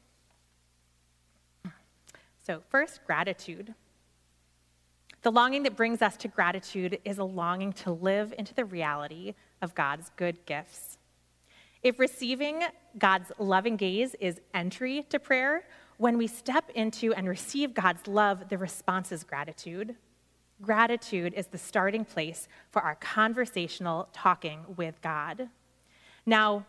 So, 2.42 2.62
first, 2.70 3.04
gratitude. 3.06 3.74
The 5.20 5.30
longing 5.30 5.64
that 5.64 5.76
brings 5.76 6.00
us 6.00 6.16
to 6.16 6.28
gratitude 6.28 6.98
is 7.04 7.18
a 7.18 7.24
longing 7.24 7.74
to 7.84 7.92
live 7.92 8.32
into 8.38 8.54
the 8.54 8.64
reality 8.64 9.34
of 9.60 9.74
God's 9.74 10.10
good 10.16 10.46
gifts. 10.46 10.96
If 11.82 11.98
receiving 11.98 12.62
God's 12.98 13.32
loving 13.38 13.76
gaze 13.76 14.14
is 14.18 14.40
entry 14.54 15.04
to 15.10 15.18
prayer, 15.18 15.64
when 15.98 16.16
we 16.16 16.26
step 16.26 16.70
into 16.74 17.12
and 17.12 17.28
receive 17.28 17.74
God's 17.74 18.06
love, 18.06 18.48
the 18.48 18.56
response 18.56 19.12
is 19.12 19.24
gratitude. 19.24 19.94
Gratitude 20.62 21.34
is 21.34 21.48
the 21.48 21.58
starting 21.58 22.04
place 22.04 22.46
for 22.70 22.82
our 22.82 22.94
conversational 22.94 24.08
talking 24.12 24.60
with 24.76 25.02
God. 25.02 25.48
Now, 26.24 26.64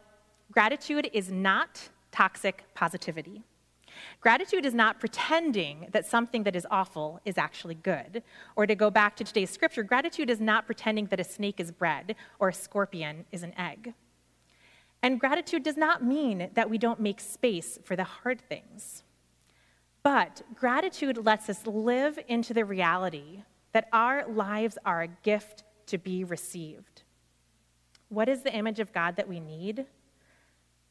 gratitude 0.52 1.12
is 1.14 1.32
not 1.32 1.90
toxic 2.12 2.64
positivity. 2.74 3.44
Gratitude 4.20 4.66
is 4.66 4.74
not 4.74 5.00
pretending 5.00 5.88
that 5.92 6.08
something 6.08 6.42
that 6.44 6.56
is 6.56 6.66
awful 6.72 7.22
is 7.24 7.38
actually 7.38 7.76
good. 7.76 8.24
Or 8.56 8.66
to 8.66 8.74
go 8.74 8.90
back 8.90 9.16
to 9.18 9.24
today's 9.24 9.52
scripture, 9.52 9.84
gratitude 9.84 10.32
is 10.32 10.42
not 10.42 10.66
pretending 10.66 11.06
that 11.08 11.20
a 11.20 11.24
snake 11.24 11.60
is 11.60 11.72
bread 11.72 12.16
or 12.40 12.50
a 12.50 12.54
scorpion 12.54 13.26
is 13.32 13.44
an 13.44 13.54
egg. 13.60 13.94
And 15.04 15.20
gratitude 15.20 15.62
does 15.62 15.78
not 15.78 16.04
mean 16.04 16.50
that 16.56 16.70
we 16.70 16.80
don't 16.80 17.00
make 17.00 17.20
space 17.20 17.78
for 17.84 17.96
the 17.96 18.06
hard 18.06 18.42
things. 18.42 19.04
But 20.02 20.42
gratitude 20.56 21.24
lets 21.24 21.48
us 21.48 21.68
live 21.68 22.18
into 22.28 22.56
the 22.56 22.66
reality 22.66 23.44
that 23.74 23.90
our 23.92 24.28
lives 24.28 24.78
are 24.86 25.02
a 25.02 25.08
gift 25.08 25.64
to 25.88 25.98
be 25.98 26.24
received. 26.24 27.04
What 28.10 28.30
is 28.30 28.44
the 28.44 28.54
image 28.56 28.80
of 28.80 28.94
God 28.94 29.16
that 29.18 29.28
we 29.28 29.40
need? 29.40 29.86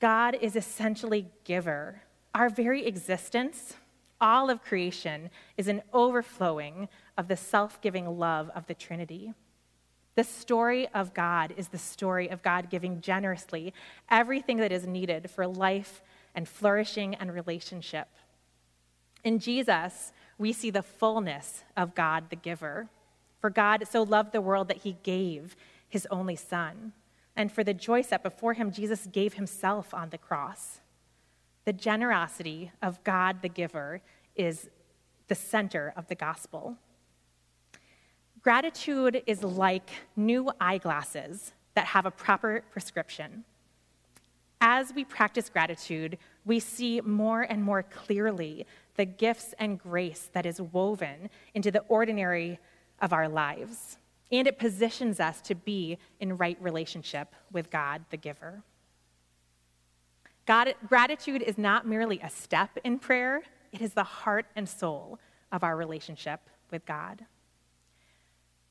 God 0.00 0.36
is 0.40 0.56
essentially 0.56 1.30
giver. 1.44 2.02
Our 2.34 2.48
very 2.48 2.84
existence, 2.84 3.74
all 4.20 4.50
of 4.50 4.62
creation, 4.62 5.30
is 5.56 5.68
an 5.68 5.82
overflowing 5.92 6.88
of 7.16 7.28
the 7.28 7.36
self 7.36 7.80
giving 7.80 8.18
love 8.18 8.50
of 8.54 8.66
the 8.66 8.74
Trinity. 8.74 9.32
The 10.14 10.24
story 10.24 10.88
of 10.88 11.14
God 11.14 11.54
is 11.56 11.68
the 11.68 11.78
story 11.78 12.28
of 12.28 12.42
God 12.42 12.68
giving 12.68 13.00
generously 13.00 13.72
everything 14.10 14.58
that 14.58 14.72
is 14.72 14.86
needed 14.86 15.30
for 15.30 15.46
life 15.46 16.02
and 16.34 16.48
flourishing 16.48 17.14
and 17.14 17.32
relationship. 17.32 18.08
In 19.24 19.38
Jesus, 19.38 20.12
we 20.42 20.52
see 20.52 20.70
the 20.70 20.82
fullness 20.82 21.62
of 21.76 21.94
God 21.94 22.28
the 22.28 22.36
giver. 22.36 22.88
For 23.40 23.48
God 23.48 23.86
so 23.88 24.02
loved 24.02 24.32
the 24.32 24.40
world 24.40 24.66
that 24.68 24.78
he 24.78 24.96
gave 25.04 25.56
his 25.88 26.06
only 26.10 26.36
Son. 26.36 26.92
And 27.36 27.50
for 27.50 27.62
the 27.62 27.72
joy 27.72 28.02
set 28.02 28.24
before 28.24 28.54
him, 28.54 28.72
Jesus 28.72 29.06
gave 29.06 29.34
himself 29.34 29.94
on 29.94 30.10
the 30.10 30.18
cross. 30.18 30.80
The 31.64 31.72
generosity 31.72 32.72
of 32.82 33.02
God 33.04 33.40
the 33.40 33.48
giver 33.48 34.02
is 34.34 34.68
the 35.28 35.36
center 35.36 35.94
of 35.96 36.08
the 36.08 36.16
gospel. 36.16 36.76
Gratitude 38.42 39.22
is 39.26 39.44
like 39.44 39.90
new 40.16 40.50
eyeglasses 40.60 41.52
that 41.74 41.86
have 41.86 42.04
a 42.04 42.10
proper 42.10 42.64
prescription. 42.72 43.44
As 44.60 44.92
we 44.92 45.04
practice 45.04 45.48
gratitude, 45.48 46.18
we 46.44 46.58
see 46.58 47.00
more 47.00 47.42
and 47.42 47.62
more 47.62 47.82
clearly 47.84 48.66
the 48.96 49.04
gifts 49.04 49.54
and 49.58 49.78
grace 49.78 50.30
that 50.32 50.46
is 50.46 50.60
woven 50.60 51.30
into 51.54 51.70
the 51.70 51.84
ordinary 51.88 52.58
of 53.00 53.12
our 53.12 53.28
lives. 53.28 53.98
And 54.30 54.46
it 54.46 54.58
positions 54.58 55.20
us 55.20 55.40
to 55.42 55.54
be 55.54 55.98
in 56.20 56.36
right 56.36 56.56
relationship 56.60 57.34
with 57.50 57.70
God, 57.70 58.04
the 58.10 58.16
giver. 58.16 58.62
God, 60.46 60.74
gratitude 60.88 61.42
is 61.42 61.58
not 61.58 61.86
merely 61.86 62.18
a 62.20 62.30
step 62.30 62.78
in 62.82 62.98
prayer, 62.98 63.42
it 63.70 63.80
is 63.80 63.92
the 63.94 64.02
heart 64.02 64.46
and 64.56 64.68
soul 64.68 65.18
of 65.50 65.62
our 65.62 65.76
relationship 65.76 66.40
with 66.70 66.84
God. 66.84 67.24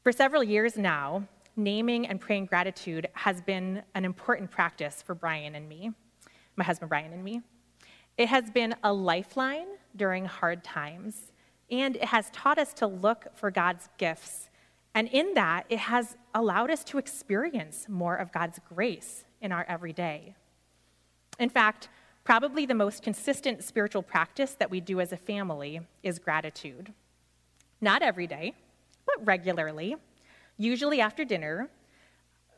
For 0.03 0.11
several 0.11 0.43
years 0.43 0.77
now, 0.77 1.27
naming 1.55 2.07
and 2.07 2.19
praying 2.19 2.45
gratitude 2.47 3.07
has 3.13 3.41
been 3.41 3.83
an 3.93 4.03
important 4.03 4.51
practice 4.51 5.01
for 5.01 5.15
Brian 5.15 5.55
and 5.55 5.69
me, 5.69 5.91
my 6.55 6.63
husband 6.63 6.89
Brian 6.89 7.13
and 7.13 7.23
me. 7.23 7.41
It 8.17 8.27
has 8.27 8.49
been 8.51 8.75
a 8.83 8.91
lifeline 8.91 9.67
during 9.95 10.25
hard 10.25 10.63
times, 10.63 11.31
and 11.69 11.95
it 11.95 12.05
has 12.05 12.29
taught 12.31 12.57
us 12.57 12.73
to 12.73 12.87
look 12.87 13.27
for 13.35 13.51
God's 13.51 13.89
gifts. 13.97 14.49
And 14.93 15.07
in 15.07 15.33
that, 15.35 15.65
it 15.69 15.79
has 15.79 16.17
allowed 16.33 16.69
us 16.69 16.83
to 16.85 16.97
experience 16.97 17.87
more 17.87 18.15
of 18.15 18.31
God's 18.31 18.59
grace 18.73 19.23
in 19.41 19.51
our 19.51 19.65
everyday. 19.67 20.35
In 21.39 21.49
fact, 21.49 21.89
probably 22.23 22.65
the 22.65 22.75
most 22.75 23.01
consistent 23.01 23.63
spiritual 23.63 24.03
practice 24.03 24.53
that 24.55 24.69
we 24.69 24.79
do 24.81 24.99
as 24.99 25.11
a 25.11 25.17
family 25.17 25.81
is 26.03 26.19
gratitude. 26.19 26.93
Not 27.79 28.01
every 28.01 28.27
day, 28.27 28.53
but 29.05 29.25
regularly. 29.25 29.95
Usually 30.57 31.01
after 31.01 31.25
dinner, 31.25 31.69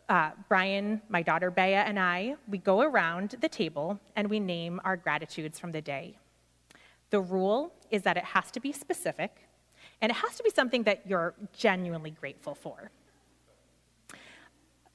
uh, 0.10 0.32
Brian, 0.50 1.02
my 1.08 1.22
daughter 1.22 1.50
Bea, 1.50 1.76
and 1.76 1.98
I, 1.98 2.36
we 2.48 2.58
go 2.58 2.82
around 2.82 3.36
the 3.40 3.48
table 3.48 4.00
and 4.16 4.30
we 4.30 4.40
name 4.40 4.82
our 4.84 4.98
gratitudes 4.98 5.60
from 5.60 5.72
the 5.72 5.82
day. 5.82 6.18
The 7.14 7.22
rule 7.22 7.72
is 7.92 8.02
that 8.02 8.18
it 8.18 8.24
has 8.24 8.50
to 8.50 8.60
be 8.60 8.72
specific 8.72 9.48
and 10.02 10.12
it 10.12 10.16
has 10.16 10.36
to 10.36 10.42
be 10.42 10.50
something 10.50 10.82
that 10.86 11.04
you're 11.06 11.36
genuinely 11.56 12.10
grateful 12.10 12.56
for. 12.56 12.90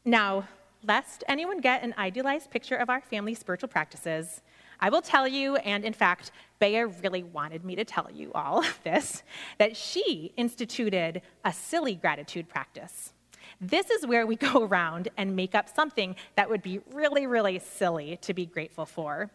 Now, 0.04 0.48
lest 0.82 1.22
anyone 1.28 1.60
get 1.60 1.84
an 1.84 1.94
idealized 1.96 2.50
picture 2.50 2.74
of 2.74 2.90
our 2.90 3.00
family 3.00 3.34
spiritual 3.34 3.68
practices, 3.68 4.42
I 4.80 4.90
will 4.90 5.00
tell 5.00 5.28
you, 5.28 5.54
and 5.58 5.84
in 5.84 5.92
fact, 5.92 6.32
Bea 6.58 6.82
really 6.82 7.22
wanted 7.22 7.64
me 7.64 7.76
to 7.76 7.84
tell 7.84 8.10
you 8.12 8.32
all 8.32 8.58
of 8.66 8.80
this, 8.82 9.22
that 9.58 9.76
she 9.76 10.32
instituted 10.36 11.22
a 11.44 11.52
silly 11.52 11.94
gratitude 11.94 12.48
practice. 12.48 13.12
This 13.60 13.90
is 13.90 14.08
where 14.08 14.26
we 14.26 14.34
go 14.50 14.64
around 14.64 15.06
and 15.16 15.36
make 15.36 15.54
up 15.54 15.68
something 15.68 16.16
that 16.34 16.50
would 16.50 16.62
be 16.62 16.80
really, 16.92 17.28
really 17.28 17.60
silly 17.60 18.18
to 18.22 18.34
be 18.34 18.44
grateful 18.44 18.86
for. 18.86 19.30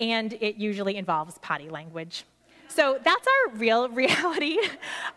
And 0.00 0.32
it 0.34 0.56
usually 0.56 0.96
involves 0.96 1.38
potty 1.38 1.68
language. 1.68 2.24
So 2.68 2.98
that's 3.02 3.26
our 3.26 3.54
real 3.56 3.88
reality. 4.02 4.58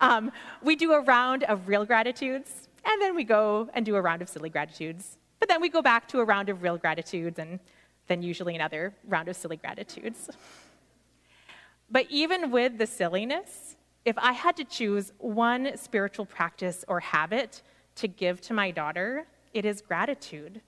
Um, 0.01 0.31
we 0.61 0.75
do 0.75 0.93
a 0.93 1.01
round 1.01 1.43
of 1.43 1.67
real 1.67 1.85
gratitudes, 1.85 2.67
and 2.83 3.01
then 3.01 3.15
we 3.15 3.23
go 3.23 3.69
and 3.73 3.85
do 3.85 3.95
a 3.95 4.01
round 4.01 4.21
of 4.21 4.29
silly 4.29 4.49
gratitudes. 4.49 5.17
But 5.39 5.49
then 5.49 5.61
we 5.61 5.69
go 5.69 5.81
back 5.81 6.07
to 6.09 6.19
a 6.19 6.25
round 6.25 6.49
of 6.49 6.63
real 6.63 6.77
gratitudes, 6.77 7.39
and 7.39 7.59
then 8.07 8.21
usually 8.21 8.55
another 8.55 8.93
round 9.07 9.29
of 9.29 9.35
silly 9.35 9.57
gratitudes. 9.57 10.29
But 11.89 12.07
even 12.09 12.49
with 12.49 12.77
the 12.77 12.87
silliness, 12.87 13.75
if 14.03 14.17
I 14.17 14.33
had 14.33 14.57
to 14.57 14.63
choose 14.63 15.13
one 15.19 15.77
spiritual 15.77 16.25
practice 16.25 16.83
or 16.87 16.99
habit 16.99 17.61
to 17.95 18.07
give 18.07 18.41
to 18.41 18.53
my 18.53 18.71
daughter, 18.71 19.27
it 19.53 19.63
is 19.63 19.81
gratitude. 19.81 20.61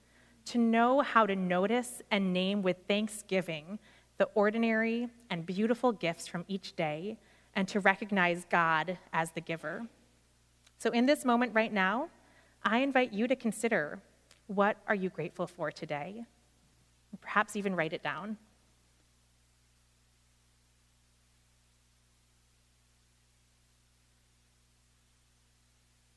To 0.45 0.59
know 0.59 1.01
how 1.01 1.25
to 1.25 1.35
notice 1.35 2.03
and 2.11 2.31
name 2.31 2.61
with 2.61 2.77
thanksgiving 2.87 3.79
the 4.17 4.29
ordinary 4.35 5.09
and 5.29 5.45
beautiful 5.45 5.91
gifts 5.91 6.27
from 6.27 6.45
each 6.47 6.75
day, 6.75 7.17
and 7.55 7.67
to 7.67 7.79
recognize 7.79 8.45
God 8.49 8.97
as 9.13 9.31
the 9.31 9.41
giver. 9.41 9.87
So, 10.77 10.89
in 10.89 11.05
this 11.05 11.25
moment 11.25 11.53
right 11.53 11.71
now, 11.71 12.09
I 12.63 12.79
invite 12.79 13.13
you 13.13 13.27
to 13.27 13.35
consider 13.35 13.99
what 14.47 14.77
are 14.87 14.95
you 14.95 15.09
grateful 15.09 15.47
for 15.47 15.71
today? 15.71 16.25
Perhaps 17.21 17.55
even 17.55 17.75
write 17.75 17.93
it 17.93 18.03
down. 18.03 18.37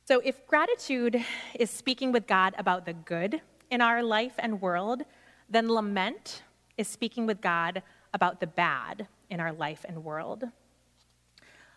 So, 0.04 0.20
if 0.24 0.46
gratitude 0.46 1.22
is 1.54 1.70
speaking 1.70 2.12
with 2.12 2.26
God 2.26 2.54
about 2.56 2.86
the 2.86 2.94
good 2.94 3.42
in 3.70 3.82
our 3.82 4.02
life 4.02 4.32
and 4.38 4.60
world, 4.60 5.02
then 5.50 5.68
lament 5.68 6.42
is 6.78 6.88
speaking 6.88 7.26
with 7.26 7.42
God 7.42 7.82
about 8.14 8.40
the 8.40 8.46
bad 8.46 9.08
in 9.28 9.40
our 9.40 9.52
life 9.52 9.84
and 9.86 10.04
world. 10.04 10.44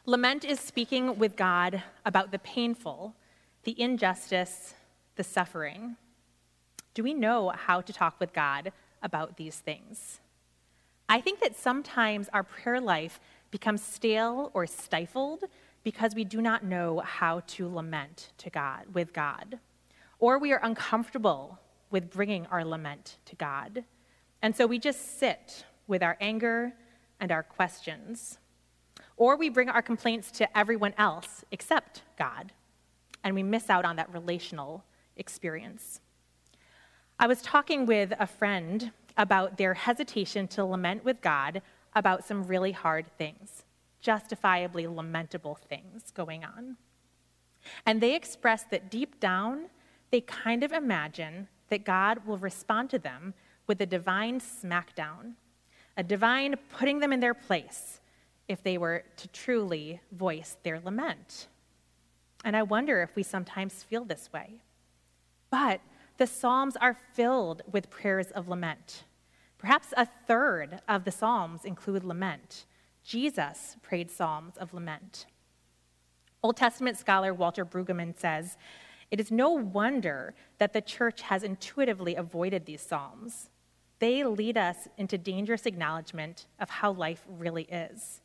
Lament 0.05 0.45
is 0.45 0.59
speaking 0.59 1.19
with 1.19 1.35
God 1.35 1.83
about 2.05 2.31
the 2.31 2.39
painful, 2.39 3.15
the 3.63 3.79
injustice, 3.79 4.75
the 5.15 5.23
suffering. 5.23 5.97
Do 6.93 7.03
we 7.03 7.13
know 7.13 7.49
how 7.49 7.81
to 7.81 7.91
talk 7.91 8.19
with 8.19 8.33
God 8.33 8.71
about 9.01 9.37
these 9.37 9.59
things? 9.59 10.19
I 11.09 11.19
think 11.19 11.39
that 11.41 11.57
sometimes 11.57 12.29
our 12.31 12.43
prayer 12.43 12.79
life 12.79 13.19
becomes 13.51 13.83
stale 13.83 14.49
or 14.53 14.65
stifled 14.65 15.43
because 15.83 16.15
we 16.15 16.23
do 16.23 16.41
not 16.41 16.63
know 16.63 16.99
how 16.99 17.41
to 17.47 17.67
lament 17.67 18.31
to 18.37 18.49
God 18.49 18.93
with 18.93 19.13
God, 19.13 19.59
or 20.19 20.39
we 20.39 20.53
are 20.53 20.63
uncomfortable 20.63 21.59
with 21.89 22.09
bringing 22.09 22.45
our 22.47 22.63
lament 22.63 23.17
to 23.25 23.35
God. 23.35 23.83
And 24.41 24.55
so 24.55 24.65
we 24.65 24.79
just 24.79 25.19
sit 25.19 25.65
with 25.87 26.01
our 26.01 26.17
anger 26.19 26.73
and 27.19 27.31
our 27.31 27.43
questions. 27.43 28.37
Or 29.17 29.37
we 29.37 29.49
bring 29.49 29.69
our 29.69 29.81
complaints 29.81 30.31
to 30.31 30.57
everyone 30.57 30.93
else 30.97 31.43
except 31.51 32.01
God, 32.17 32.51
and 33.23 33.35
we 33.35 33.43
miss 33.43 33.69
out 33.69 33.85
on 33.85 33.97
that 33.97 34.11
relational 34.11 34.83
experience. 35.15 35.99
I 37.19 37.27
was 37.27 37.41
talking 37.41 37.85
with 37.85 38.13
a 38.19 38.25
friend 38.25 38.91
about 39.17 39.57
their 39.57 39.75
hesitation 39.75 40.47
to 40.47 40.65
lament 40.65 41.05
with 41.05 41.21
God 41.21 41.61
about 41.93 42.25
some 42.25 42.43
really 42.47 42.71
hard 42.71 43.05
things 43.17 43.63
justifiably 44.01 44.87
lamentable 44.87 45.55
things 45.55 46.11
going 46.11 46.43
on. 46.43 46.75
And 47.85 48.01
they 48.01 48.15
expressed 48.15 48.71
that 48.71 48.89
deep 48.89 49.19
down, 49.19 49.69
they 50.09 50.21
kind 50.21 50.63
of 50.63 50.71
imagine 50.71 51.47
that 51.69 51.85
God 51.85 52.25
will 52.25 52.37
respond 52.37 52.89
to 52.89 52.99
them 52.99 53.33
with 53.71 53.79
a 53.79 53.85
divine 53.85 54.41
smackdown, 54.41 55.35
a 55.95 56.03
divine 56.03 56.55
putting 56.77 56.99
them 56.99 57.13
in 57.13 57.21
their 57.21 57.33
place 57.33 58.01
if 58.49 58.61
they 58.61 58.77
were 58.77 59.01
to 59.15 59.29
truly 59.29 60.01
voice 60.11 60.57
their 60.63 60.77
lament. 60.81 61.47
And 62.43 62.57
I 62.57 62.63
wonder 62.63 63.01
if 63.01 63.15
we 63.15 63.23
sometimes 63.23 63.81
feel 63.81 64.03
this 64.03 64.29
way. 64.33 64.59
But 65.49 65.79
the 66.17 66.27
Psalms 66.27 66.75
are 66.81 66.97
filled 67.13 67.61
with 67.71 67.89
prayers 67.89 68.29
of 68.31 68.49
lament. 68.49 69.05
Perhaps 69.57 69.93
a 69.95 70.05
third 70.27 70.81
of 70.89 71.05
the 71.05 71.11
Psalms 71.11 71.63
include 71.63 72.03
lament. 72.03 72.65
Jesus 73.05 73.77
prayed 73.81 74.11
psalms 74.11 74.57
of 74.57 74.73
lament. 74.73 75.27
Old 76.43 76.57
Testament 76.57 76.97
scholar 76.97 77.33
Walter 77.33 77.63
Brueggemann 77.63 78.19
says, 78.19 78.57
It 79.11 79.21
is 79.21 79.31
no 79.31 79.51
wonder 79.51 80.33
that 80.57 80.73
the 80.73 80.81
church 80.81 81.21
has 81.21 81.41
intuitively 81.41 82.15
avoided 82.15 82.65
these 82.65 82.81
psalms. 82.81 83.47
They 84.01 84.23
lead 84.23 84.57
us 84.57 84.87
into 84.97 85.15
dangerous 85.19 85.67
acknowledgement 85.67 86.47
of 86.59 86.71
how 86.71 86.91
life 86.91 87.23
really 87.29 87.65
is. 87.65 88.21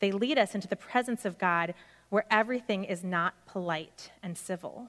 They 0.00 0.10
lead 0.10 0.38
us 0.38 0.54
into 0.54 0.68
the 0.68 0.74
presence 0.74 1.26
of 1.26 1.36
God 1.38 1.74
where 2.08 2.24
everything 2.30 2.84
is 2.84 3.04
not 3.04 3.34
polite 3.44 4.10
and 4.22 4.38
civil. 4.38 4.88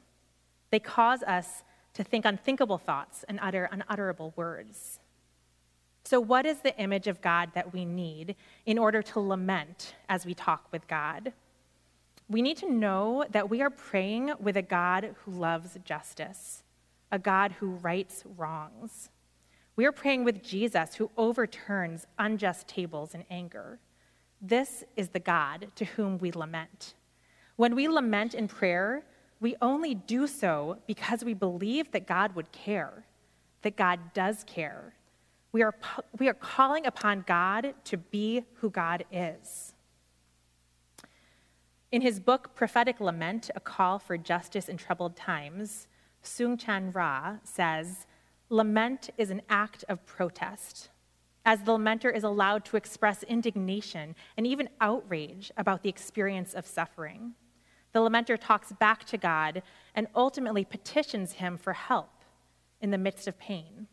They 0.71 0.79
cause 0.79 1.23
us 1.23 1.63
to 1.93 2.05
think 2.05 2.23
unthinkable 2.23 2.77
thoughts 2.77 3.25
and 3.27 3.37
utter 3.41 3.67
unutterable 3.69 4.31
words. 4.37 5.01
So, 6.05 6.21
what 6.21 6.45
is 6.45 6.59
the 6.59 6.77
image 6.79 7.07
of 7.07 7.21
God 7.21 7.49
that 7.53 7.73
we 7.73 7.83
need 7.83 8.37
in 8.65 8.77
order 8.77 9.01
to 9.01 9.19
lament 9.19 9.95
as 10.07 10.25
we 10.25 10.33
talk 10.33 10.69
with 10.71 10.87
God? 10.87 11.33
We 12.29 12.41
need 12.41 12.55
to 12.57 12.71
know 12.71 13.25
that 13.31 13.49
we 13.49 13.61
are 13.61 13.69
praying 13.69 14.31
with 14.39 14.55
a 14.55 14.61
God 14.61 15.15
who 15.25 15.31
loves 15.31 15.77
justice, 15.83 16.63
a 17.11 17.19
God 17.19 17.51
who 17.59 17.71
rights 17.71 18.23
wrongs. 18.37 19.09
We 19.79 19.85
are 19.85 19.93
praying 19.93 20.25
with 20.25 20.43
Jesus 20.43 20.95
who 20.95 21.09
overturns 21.15 22.05
unjust 22.17 22.67
tables 22.67 23.15
in 23.15 23.23
anger, 23.31 23.79
This 24.41 24.83
is 24.97 25.07
the 25.07 25.21
God 25.21 25.67
to 25.75 25.85
whom 25.85 26.17
we 26.17 26.33
lament. 26.33 26.95
When 27.55 27.75
we 27.75 27.87
lament 27.87 28.33
in 28.33 28.49
prayer, 28.49 29.05
we 29.39 29.55
only 29.61 29.95
do 29.95 30.27
so 30.27 30.79
because 30.85 31.23
we 31.23 31.33
believe 31.33 31.93
that 31.93 32.07
God 32.07 32.35
would 32.35 32.51
care, 32.51 33.05
that 33.61 33.77
God 33.77 34.11
does 34.13 34.43
care. 34.43 34.95
We 35.53 35.63
are, 35.63 35.73
we 36.17 36.27
are 36.27 36.33
calling 36.33 36.85
upon 36.85 37.23
God 37.25 37.73
to 37.85 37.95
be 37.95 38.43
who 38.55 38.69
God 38.69 39.05
is. 39.13 39.75
In 41.93 42.01
his 42.01 42.19
book, 42.19 42.53
Prophetic 42.53 42.99
Lament 42.99 43.49
A 43.55 43.61
Call 43.61 43.97
for 43.97 44.17
Justice 44.17 44.67
in 44.67 44.75
Troubled 44.75 45.15
Times, 45.15 45.87
Soong-Chan 46.21 46.91
Rah 46.91 47.37
says, 47.45 48.07
Lament 48.49 49.11
is 49.17 49.29
an 49.29 49.41
act 49.49 49.85
of 49.87 50.05
protest, 50.05 50.89
as 51.45 51.61
the 51.61 51.71
lamenter 51.71 52.13
is 52.13 52.23
allowed 52.23 52.65
to 52.65 52.77
express 52.77 53.23
indignation 53.23 54.15
and 54.37 54.47
even 54.47 54.69
outrage 54.81 55.51
about 55.55 55.83
the 55.83 55.89
experience 55.89 56.53
of 56.53 56.65
suffering. 56.65 57.33
The 57.91 57.99
lamenter 57.99 58.37
talks 58.39 58.71
back 58.71 59.03
to 59.05 59.17
God 59.17 59.61
and 59.95 60.07
ultimately 60.15 60.65
petitions 60.65 61.33
him 61.33 61.57
for 61.57 61.73
help 61.73 62.23
in 62.81 62.91
the 62.91 62.97
midst 62.97 63.27
of 63.27 63.37
pain. 63.39 63.87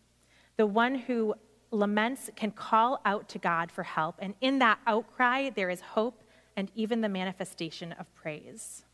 The 0.57 0.67
one 0.67 0.95
who 0.95 1.35
laments 1.71 2.31
can 2.35 2.51
call 2.51 3.01
out 3.05 3.29
to 3.31 3.39
God 3.39 3.71
for 3.71 3.83
help, 3.83 4.17
and 4.21 4.35
in 4.41 4.59
that 4.61 4.79
outcry, 4.87 5.51
there 5.51 5.71
is 5.71 5.81
hope 5.81 6.23
and 6.57 6.71
even 6.75 7.03
the 7.03 7.09
manifestation 7.09 7.93
of 7.93 8.13
praise. 8.15 8.85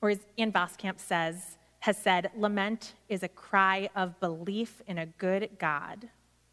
Or 0.00 0.10
as 0.10 0.20
Ann 0.38 0.52
Voskamp 0.52 1.00
says, 1.00 1.58
has 1.86 1.96
said, 1.96 2.32
lament 2.36 2.94
is 3.08 3.22
a 3.22 3.28
cry 3.28 3.88
of 3.94 4.18
belief 4.18 4.82
in 4.88 4.98
a 4.98 5.06
good 5.06 5.48
God, 5.56 6.08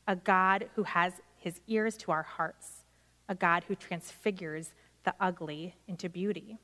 a 0.08 0.15
God 0.15 0.69
who 0.76 0.84
has 0.84 1.13
his 1.39 1.60
ears 1.65 1.98
to 1.98 2.12
our 2.12 2.22
hearts, 2.22 2.84
a 3.28 3.34
God 3.34 3.63
who 3.67 3.74
transfigures 3.74 4.74
the 5.06 5.15
ugly 5.19 5.74
into 5.88 6.08
beauty. 6.08 6.60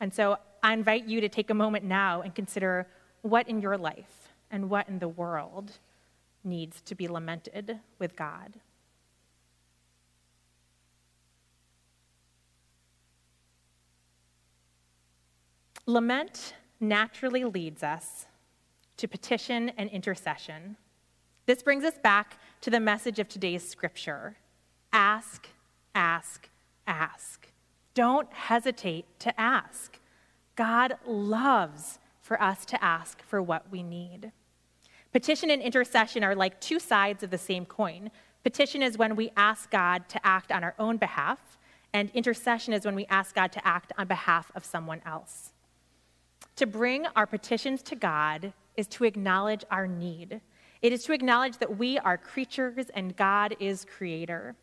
And 0.00 0.12
so 0.12 0.38
I 0.60 0.72
invite 0.72 1.04
you 1.04 1.20
to 1.20 1.28
take 1.28 1.50
a 1.50 1.54
moment 1.54 1.84
now 1.84 2.22
and 2.22 2.34
consider 2.34 2.88
what 3.22 3.48
in 3.48 3.60
your 3.60 3.78
life 3.78 4.30
and 4.50 4.68
what 4.68 4.88
in 4.88 4.98
the 4.98 5.06
world 5.06 5.70
needs 6.42 6.80
to 6.80 6.96
be 6.96 7.06
lamented 7.06 7.78
with 8.00 8.16
God. 8.16 8.54
Lament 15.86 16.54
naturally 16.88 17.44
leads 17.44 17.82
us 17.82 18.26
to 18.96 19.08
petition 19.08 19.70
and 19.76 19.90
intercession. 19.90 20.76
This 21.46 21.62
brings 21.62 21.84
us 21.84 21.98
back 21.98 22.38
to 22.62 22.70
the 22.70 22.80
message 22.80 23.18
of 23.18 23.28
today's 23.28 23.68
scripture 23.68 24.36
ask, 24.92 25.48
ask, 25.94 26.48
ask. 26.86 27.48
Don't 27.94 28.32
hesitate 28.32 29.06
to 29.18 29.40
ask. 29.40 29.98
God 30.54 30.94
loves 31.04 31.98
for 32.20 32.40
us 32.40 32.64
to 32.66 32.82
ask 32.82 33.20
for 33.22 33.42
what 33.42 33.70
we 33.70 33.82
need. 33.82 34.30
Petition 35.12 35.50
and 35.50 35.60
intercession 35.60 36.24
are 36.24 36.34
like 36.34 36.60
two 36.60 36.78
sides 36.78 37.22
of 37.22 37.30
the 37.30 37.38
same 37.38 37.66
coin. 37.66 38.10
Petition 38.42 38.82
is 38.82 38.98
when 38.98 39.16
we 39.16 39.30
ask 39.36 39.70
God 39.70 40.08
to 40.08 40.26
act 40.26 40.50
on 40.52 40.64
our 40.64 40.74
own 40.78 40.96
behalf, 40.96 41.58
and 41.92 42.10
intercession 42.14 42.72
is 42.72 42.84
when 42.84 42.94
we 42.94 43.06
ask 43.06 43.34
God 43.34 43.52
to 43.52 43.66
act 43.66 43.92
on 43.96 44.06
behalf 44.06 44.50
of 44.54 44.64
someone 44.64 45.00
else. 45.06 45.52
To 46.56 46.66
bring 46.66 47.06
our 47.16 47.26
petitions 47.26 47.82
to 47.82 47.96
God 47.96 48.52
is 48.76 48.86
to 48.88 49.04
acknowledge 49.04 49.64
our 49.70 49.86
need. 49.86 50.40
It 50.82 50.92
is 50.92 51.04
to 51.04 51.12
acknowledge 51.12 51.58
that 51.58 51.78
we 51.78 51.98
are 51.98 52.16
creatures 52.16 52.86
and 52.94 53.16
God 53.16 53.56
is 53.58 53.84
creator. 53.84 54.54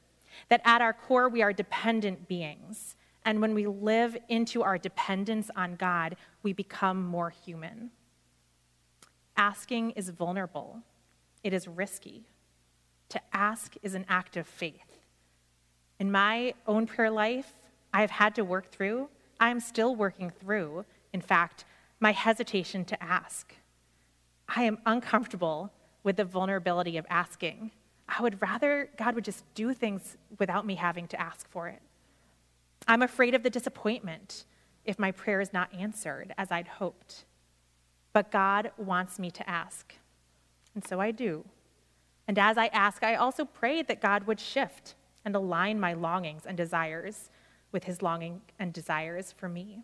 That 0.49 0.62
at 0.63 0.82
our 0.82 0.93
core, 0.93 1.27
we 1.27 1.41
are 1.41 1.51
dependent 1.51 2.27
beings. 2.27 2.95
And 3.25 3.41
when 3.41 3.54
we 3.54 3.67
live 3.67 4.17
into 4.30 4.63
our 4.63 4.77
dependence 4.77 5.51
on 5.56 5.75
God, 5.75 6.15
we 6.43 6.54
become 6.54 7.04
more 7.06 7.30
human. 7.30 7.91
Asking 9.36 9.91
is 9.91 10.10
vulnerable, 10.10 10.80
it 11.43 11.54
is 11.54 11.67
risky. 11.67 12.23
To 13.10 13.21
ask 13.34 13.75
is 13.84 13.93
an 13.93 14.06
act 14.08 14.38
of 14.38 14.47
faith. 14.47 14.99
In 15.99 16.12
my 16.12 16.54
own 16.65 16.88
prayer 16.88 17.12
life, 17.12 17.54
I 17.93 18.01
have 18.01 18.12
had 18.12 18.36
to 18.36 18.43
work 18.43 18.71
through, 18.71 19.10
I 19.39 19.49
am 19.49 19.60
still 19.60 19.95
working 19.95 20.30
through, 20.30 20.86
in 21.13 21.21
fact, 21.21 21.65
my 22.02 22.12
hesitation 22.12 22.84
to 22.84 23.02
ask. 23.02 23.56
I 24.50 24.64
am 24.64 24.80
uncomfortable 24.86 25.72
with 26.04 26.18
the 26.18 26.26
vulnerability 26.26 26.98
of 26.98 27.06
asking. 27.10 27.72
I 28.10 28.22
would 28.22 28.42
rather 28.42 28.90
God 28.98 29.16
would 29.16 29.24
just 29.24 29.46
do 29.54 29.74
things 29.74 30.18
without 30.40 30.66
me 30.66 30.76
having 30.76 31.08
to 31.10 31.22
ask 31.22 31.50
for 31.50 31.70
it. 31.70 31.82
I'm 32.88 33.04
afraid 33.04 33.36
of 33.36 33.44
the 33.44 33.50
disappointment 33.50 34.46
if 34.84 35.00
my 35.00 35.12
prayer 35.12 35.40
is 35.40 35.54
not 35.54 35.74
answered 35.74 36.34
as 36.38 36.52
I'd 36.52 36.68
hoped. 36.68 37.26
But 38.12 38.32
God 38.32 38.72
wants 38.78 39.20
me 39.20 39.32
to 39.32 39.50
ask. 39.50 39.94
And 40.74 40.86
so 40.86 41.00
I 41.00 41.12
do. 41.12 41.46
And 42.28 42.38
as 42.38 42.58
I 42.58 42.68
ask, 42.68 43.04
I 43.04 43.16
also 43.16 43.46
pray 43.46 43.84
that 43.84 44.02
God 44.02 44.26
would 44.26 44.40
shift 44.40 44.96
and 45.24 45.36
align 45.36 45.80
my 45.80 45.94
longings 45.94 46.46
and 46.46 46.58
desires 46.58 47.30
with 47.72 47.84
his 47.84 48.02
longing 48.02 48.42
and 48.60 48.74
desires 48.74 49.32
for 49.32 49.48
me. 49.48 49.84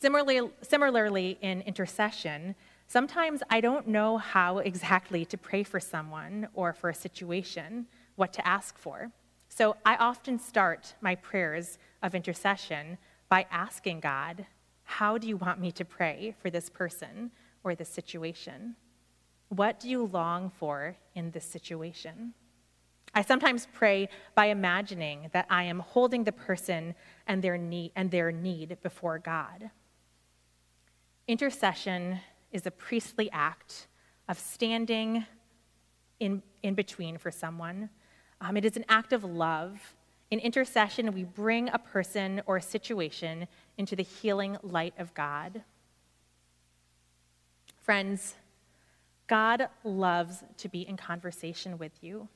Similarly, 0.00 0.50
similarly, 0.62 1.38
in 1.42 1.60
intercession, 1.62 2.54
sometimes 2.86 3.42
I 3.50 3.60
don't 3.60 3.86
know 3.86 4.16
how 4.16 4.58
exactly 4.58 5.26
to 5.26 5.36
pray 5.36 5.62
for 5.62 5.78
someone 5.78 6.48
or 6.54 6.72
for 6.72 6.88
a 6.88 6.94
situation, 6.94 7.86
what 8.16 8.32
to 8.32 8.46
ask 8.46 8.78
for. 8.78 9.10
So 9.50 9.76
I 9.84 9.96
often 9.96 10.38
start 10.38 10.94
my 11.02 11.16
prayers 11.16 11.76
of 12.02 12.14
intercession 12.14 12.96
by 13.28 13.46
asking 13.50 14.00
God, 14.00 14.46
How 14.84 15.18
do 15.18 15.28
you 15.28 15.36
want 15.36 15.60
me 15.60 15.70
to 15.72 15.84
pray 15.84 16.34
for 16.40 16.48
this 16.48 16.70
person 16.70 17.30
or 17.62 17.74
this 17.74 17.90
situation? 17.90 18.76
What 19.50 19.80
do 19.80 19.90
you 19.90 20.06
long 20.06 20.50
for 20.50 20.96
in 21.14 21.30
this 21.32 21.44
situation? 21.44 22.32
I 23.12 23.22
sometimes 23.22 23.66
pray 23.72 24.08
by 24.34 24.46
imagining 24.46 25.28
that 25.32 25.46
I 25.50 25.64
am 25.64 25.80
holding 25.80 26.24
the 26.24 26.32
person 26.32 26.94
and 27.26 27.42
their 27.42 27.58
need, 27.58 27.92
and 27.96 28.10
their 28.10 28.32
need 28.32 28.78
before 28.82 29.18
God. 29.18 29.70
Intercession 31.30 32.18
is 32.50 32.66
a 32.66 32.72
priestly 32.72 33.30
act 33.30 33.86
of 34.28 34.36
standing 34.36 35.24
in, 36.18 36.42
in 36.64 36.74
between 36.74 37.18
for 37.18 37.30
someone. 37.30 37.88
Um, 38.40 38.56
it 38.56 38.64
is 38.64 38.76
an 38.76 38.84
act 38.88 39.12
of 39.12 39.22
love. 39.22 39.94
In 40.32 40.40
intercession, 40.40 41.12
we 41.12 41.22
bring 41.22 41.68
a 41.68 41.78
person 41.78 42.42
or 42.46 42.56
a 42.56 42.60
situation 42.60 43.46
into 43.78 43.94
the 43.94 44.02
healing 44.02 44.56
light 44.64 44.92
of 44.98 45.14
God. 45.14 45.62
Friends, 47.80 48.34
God 49.28 49.68
loves 49.84 50.42
to 50.56 50.68
be 50.68 50.80
in 50.80 50.96
conversation 50.96 51.78
with 51.78 51.92
you. 52.00 52.26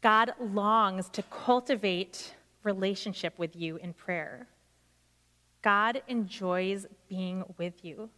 God 0.00 0.34
longs 0.38 1.08
to 1.08 1.24
cultivate 1.24 2.34
relationship 2.62 3.36
with 3.36 3.56
you 3.56 3.78
in 3.78 3.94
prayer. 3.94 4.46
God 5.62 6.02
enjoys 6.08 6.86
being 7.08 7.44
with 7.58 7.84
you 7.84 8.10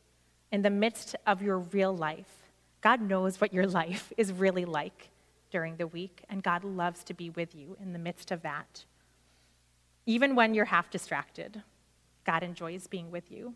in 0.51 0.63
the 0.63 0.71
midst 0.71 1.17
of 1.27 1.43
your 1.43 1.59
real 1.59 1.97
life. 1.97 2.51
God 2.81 3.01
knows 3.01 3.41
what 3.41 3.53
your 3.53 3.67
life 3.81 4.13
is 4.17 4.33
really 4.33 4.65
like 4.65 5.11
during 5.51 5.77
the 5.77 5.87
week, 5.87 6.25
and 6.29 6.43
God 6.43 6.65
loves 6.65 7.05
to 7.05 7.15
be 7.15 7.31
with 7.31 7.55
you 7.55 7.77
in 7.81 7.93
the 7.93 7.99
midst 7.99 8.31
of 8.31 8.43
that. 8.43 8.85
Even 10.07 10.35
when 10.35 10.55
you're 10.55 10.65
half 10.67 10.91
distracted, 10.91 11.63
God 12.25 12.43
enjoys 12.43 12.87
being 12.87 13.11
with 13.11 13.31
you. 13.31 13.55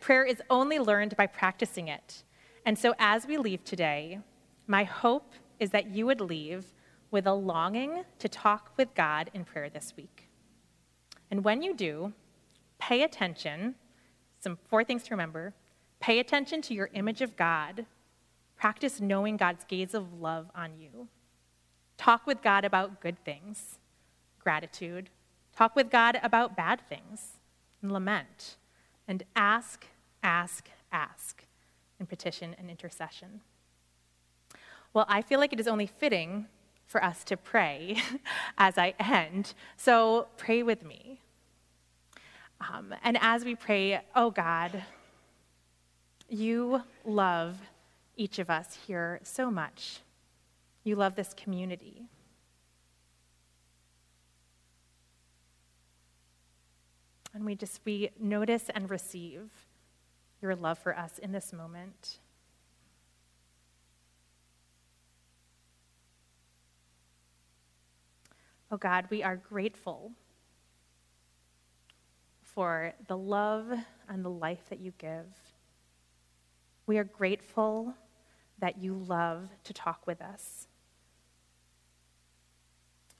Prayer 0.00 0.24
is 0.24 0.40
only 0.48 0.78
learned 0.78 1.16
by 1.16 1.26
practicing 1.26 1.88
it. 1.88 2.22
And 2.64 2.78
so 2.78 2.94
as 2.98 3.26
we 3.26 3.36
leave 3.36 3.64
today, 3.64 4.20
my 4.66 4.84
hope 4.84 5.32
is 5.58 5.70
that 5.70 5.88
you 5.88 6.06
would 6.06 6.20
leave 6.20 6.72
with 7.10 7.26
a 7.26 7.32
longing 7.32 8.04
to 8.18 8.28
talk 8.28 8.72
with 8.76 8.94
God 8.94 9.30
in 9.34 9.44
prayer 9.44 9.68
this 9.68 9.94
week. 9.96 10.28
And 11.30 11.44
when 11.44 11.62
you 11.62 11.74
do, 11.74 12.12
pay 12.78 13.02
attention. 13.02 13.74
Some 14.40 14.58
four 14.68 14.84
things 14.84 15.02
to 15.04 15.10
remember. 15.10 15.54
Pay 16.00 16.18
attention 16.18 16.62
to 16.62 16.74
your 16.74 16.90
image 16.92 17.20
of 17.20 17.36
God. 17.36 17.86
Practice 18.56 19.00
knowing 19.00 19.36
God's 19.36 19.64
gaze 19.64 19.94
of 19.94 20.20
love 20.20 20.50
on 20.54 20.78
you. 20.78 21.08
Talk 21.96 22.26
with 22.26 22.42
God 22.42 22.64
about 22.64 23.00
good 23.00 23.22
things, 23.24 23.78
gratitude. 24.38 25.10
Talk 25.54 25.74
with 25.74 25.90
God 25.90 26.20
about 26.22 26.56
bad 26.56 26.80
things, 26.88 27.38
and 27.82 27.92
lament. 27.92 28.56
And 29.06 29.24
ask, 29.34 29.86
ask, 30.22 30.68
ask 30.92 31.44
in 31.98 32.06
petition 32.06 32.54
and 32.58 32.70
intercession. 32.70 33.40
Well, 34.92 35.06
I 35.08 35.22
feel 35.22 35.40
like 35.40 35.52
it 35.52 35.60
is 35.60 35.68
only 35.68 35.86
fitting 35.86 36.46
for 36.86 37.02
us 37.02 37.24
to 37.24 37.36
pray 37.36 37.98
as 38.58 38.78
I 38.78 38.94
end. 38.98 39.54
So 39.76 40.28
pray 40.36 40.62
with 40.62 40.84
me. 40.84 41.20
Um, 42.60 42.94
and 43.02 43.16
as 43.20 43.44
we 43.44 43.54
pray, 43.54 44.00
oh 44.14 44.30
God, 44.30 44.82
you 46.28 46.82
love 47.04 47.58
each 48.16 48.38
of 48.38 48.50
us 48.50 48.78
here 48.86 49.20
so 49.22 49.50
much. 49.50 50.00
You 50.84 50.96
love 50.96 51.14
this 51.14 51.34
community. 51.34 52.02
And 57.32 57.44
we 57.44 57.54
just, 57.54 57.80
we 57.84 58.10
notice 58.18 58.64
and 58.74 58.90
receive 58.90 59.48
your 60.42 60.56
love 60.56 60.78
for 60.78 60.96
us 60.98 61.18
in 61.18 61.30
this 61.30 61.52
moment. 61.52 62.18
Oh 68.70 68.76
God, 68.76 69.06
we 69.08 69.22
are 69.22 69.36
grateful 69.36 70.12
for 72.58 72.92
the 73.06 73.16
love 73.16 73.72
and 74.08 74.24
the 74.24 74.28
life 74.28 74.68
that 74.68 74.80
you 74.80 74.92
give. 74.98 75.26
We 76.88 76.98
are 76.98 77.04
grateful 77.04 77.94
that 78.58 78.82
you 78.82 78.94
love 78.94 79.48
to 79.62 79.72
talk 79.72 80.08
with 80.08 80.20
us. 80.20 80.66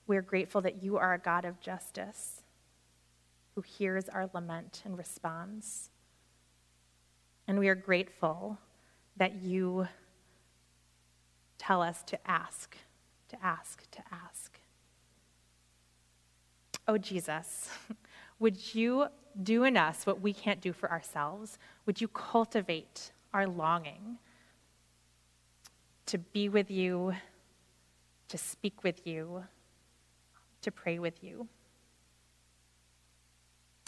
We 0.07 0.17
are 0.17 0.21
grateful 0.21 0.59
that 0.59 0.83
you 0.83 0.97
are 0.97 1.13
a 1.13 1.17
God 1.17 1.45
of 1.45 1.61
justice 1.61 2.41
who 3.55 3.61
hears 3.61 4.09
our 4.09 4.29
lament 4.33 4.81
and 4.83 4.97
responds. 4.97 5.89
And 7.47 7.57
we 7.59 7.69
are 7.69 7.75
grateful 7.75 8.57
that 9.15 9.41
you 9.41 9.87
tell 11.57 11.81
us 11.81 12.03
to 12.07 12.19
ask, 12.29 12.75
to 13.29 13.37
ask, 13.41 13.89
to 13.91 14.01
ask. 14.11 14.59
Oh, 16.89 16.97
Jesus, 16.97 17.69
would 18.39 18.75
you 18.75 19.07
do 19.41 19.63
in 19.63 19.77
us 19.77 20.05
what 20.05 20.21
we 20.21 20.33
can't 20.33 20.61
do 20.61 20.73
for 20.73 20.91
ourselves? 20.91 21.57
Would 21.85 22.01
you 22.01 22.07
cultivate 22.07 23.11
our 23.33 23.47
longing 23.47 24.17
to 26.07 26.17
be 26.17 26.49
with 26.49 26.71
you, 26.71 27.13
to 28.27 28.37
speak 28.37 28.83
with 28.83 29.05
you, 29.05 29.43
to 30.61 30.71
pray 30.71 30.99
with 30.99 31.23
you? 31.23 31.47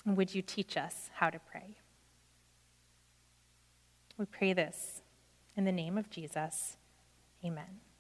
And 0.06 0.18
would 0.18 0.34
you 0.34 0.42
teach 0.42 0.78
us 0.78 1.10
how 1.14 1.30
to 1.30 1.40
pray? 1.40 1.78
We 4.18 4.26
pray 4.26 4.54
this 4.54 5.02
in 5.56 5.66
the 5.66 5.72
name 5.72 5.98
of 5.98 6.10
Jesus. 6.10 6.78
Amen. 7.44 7.91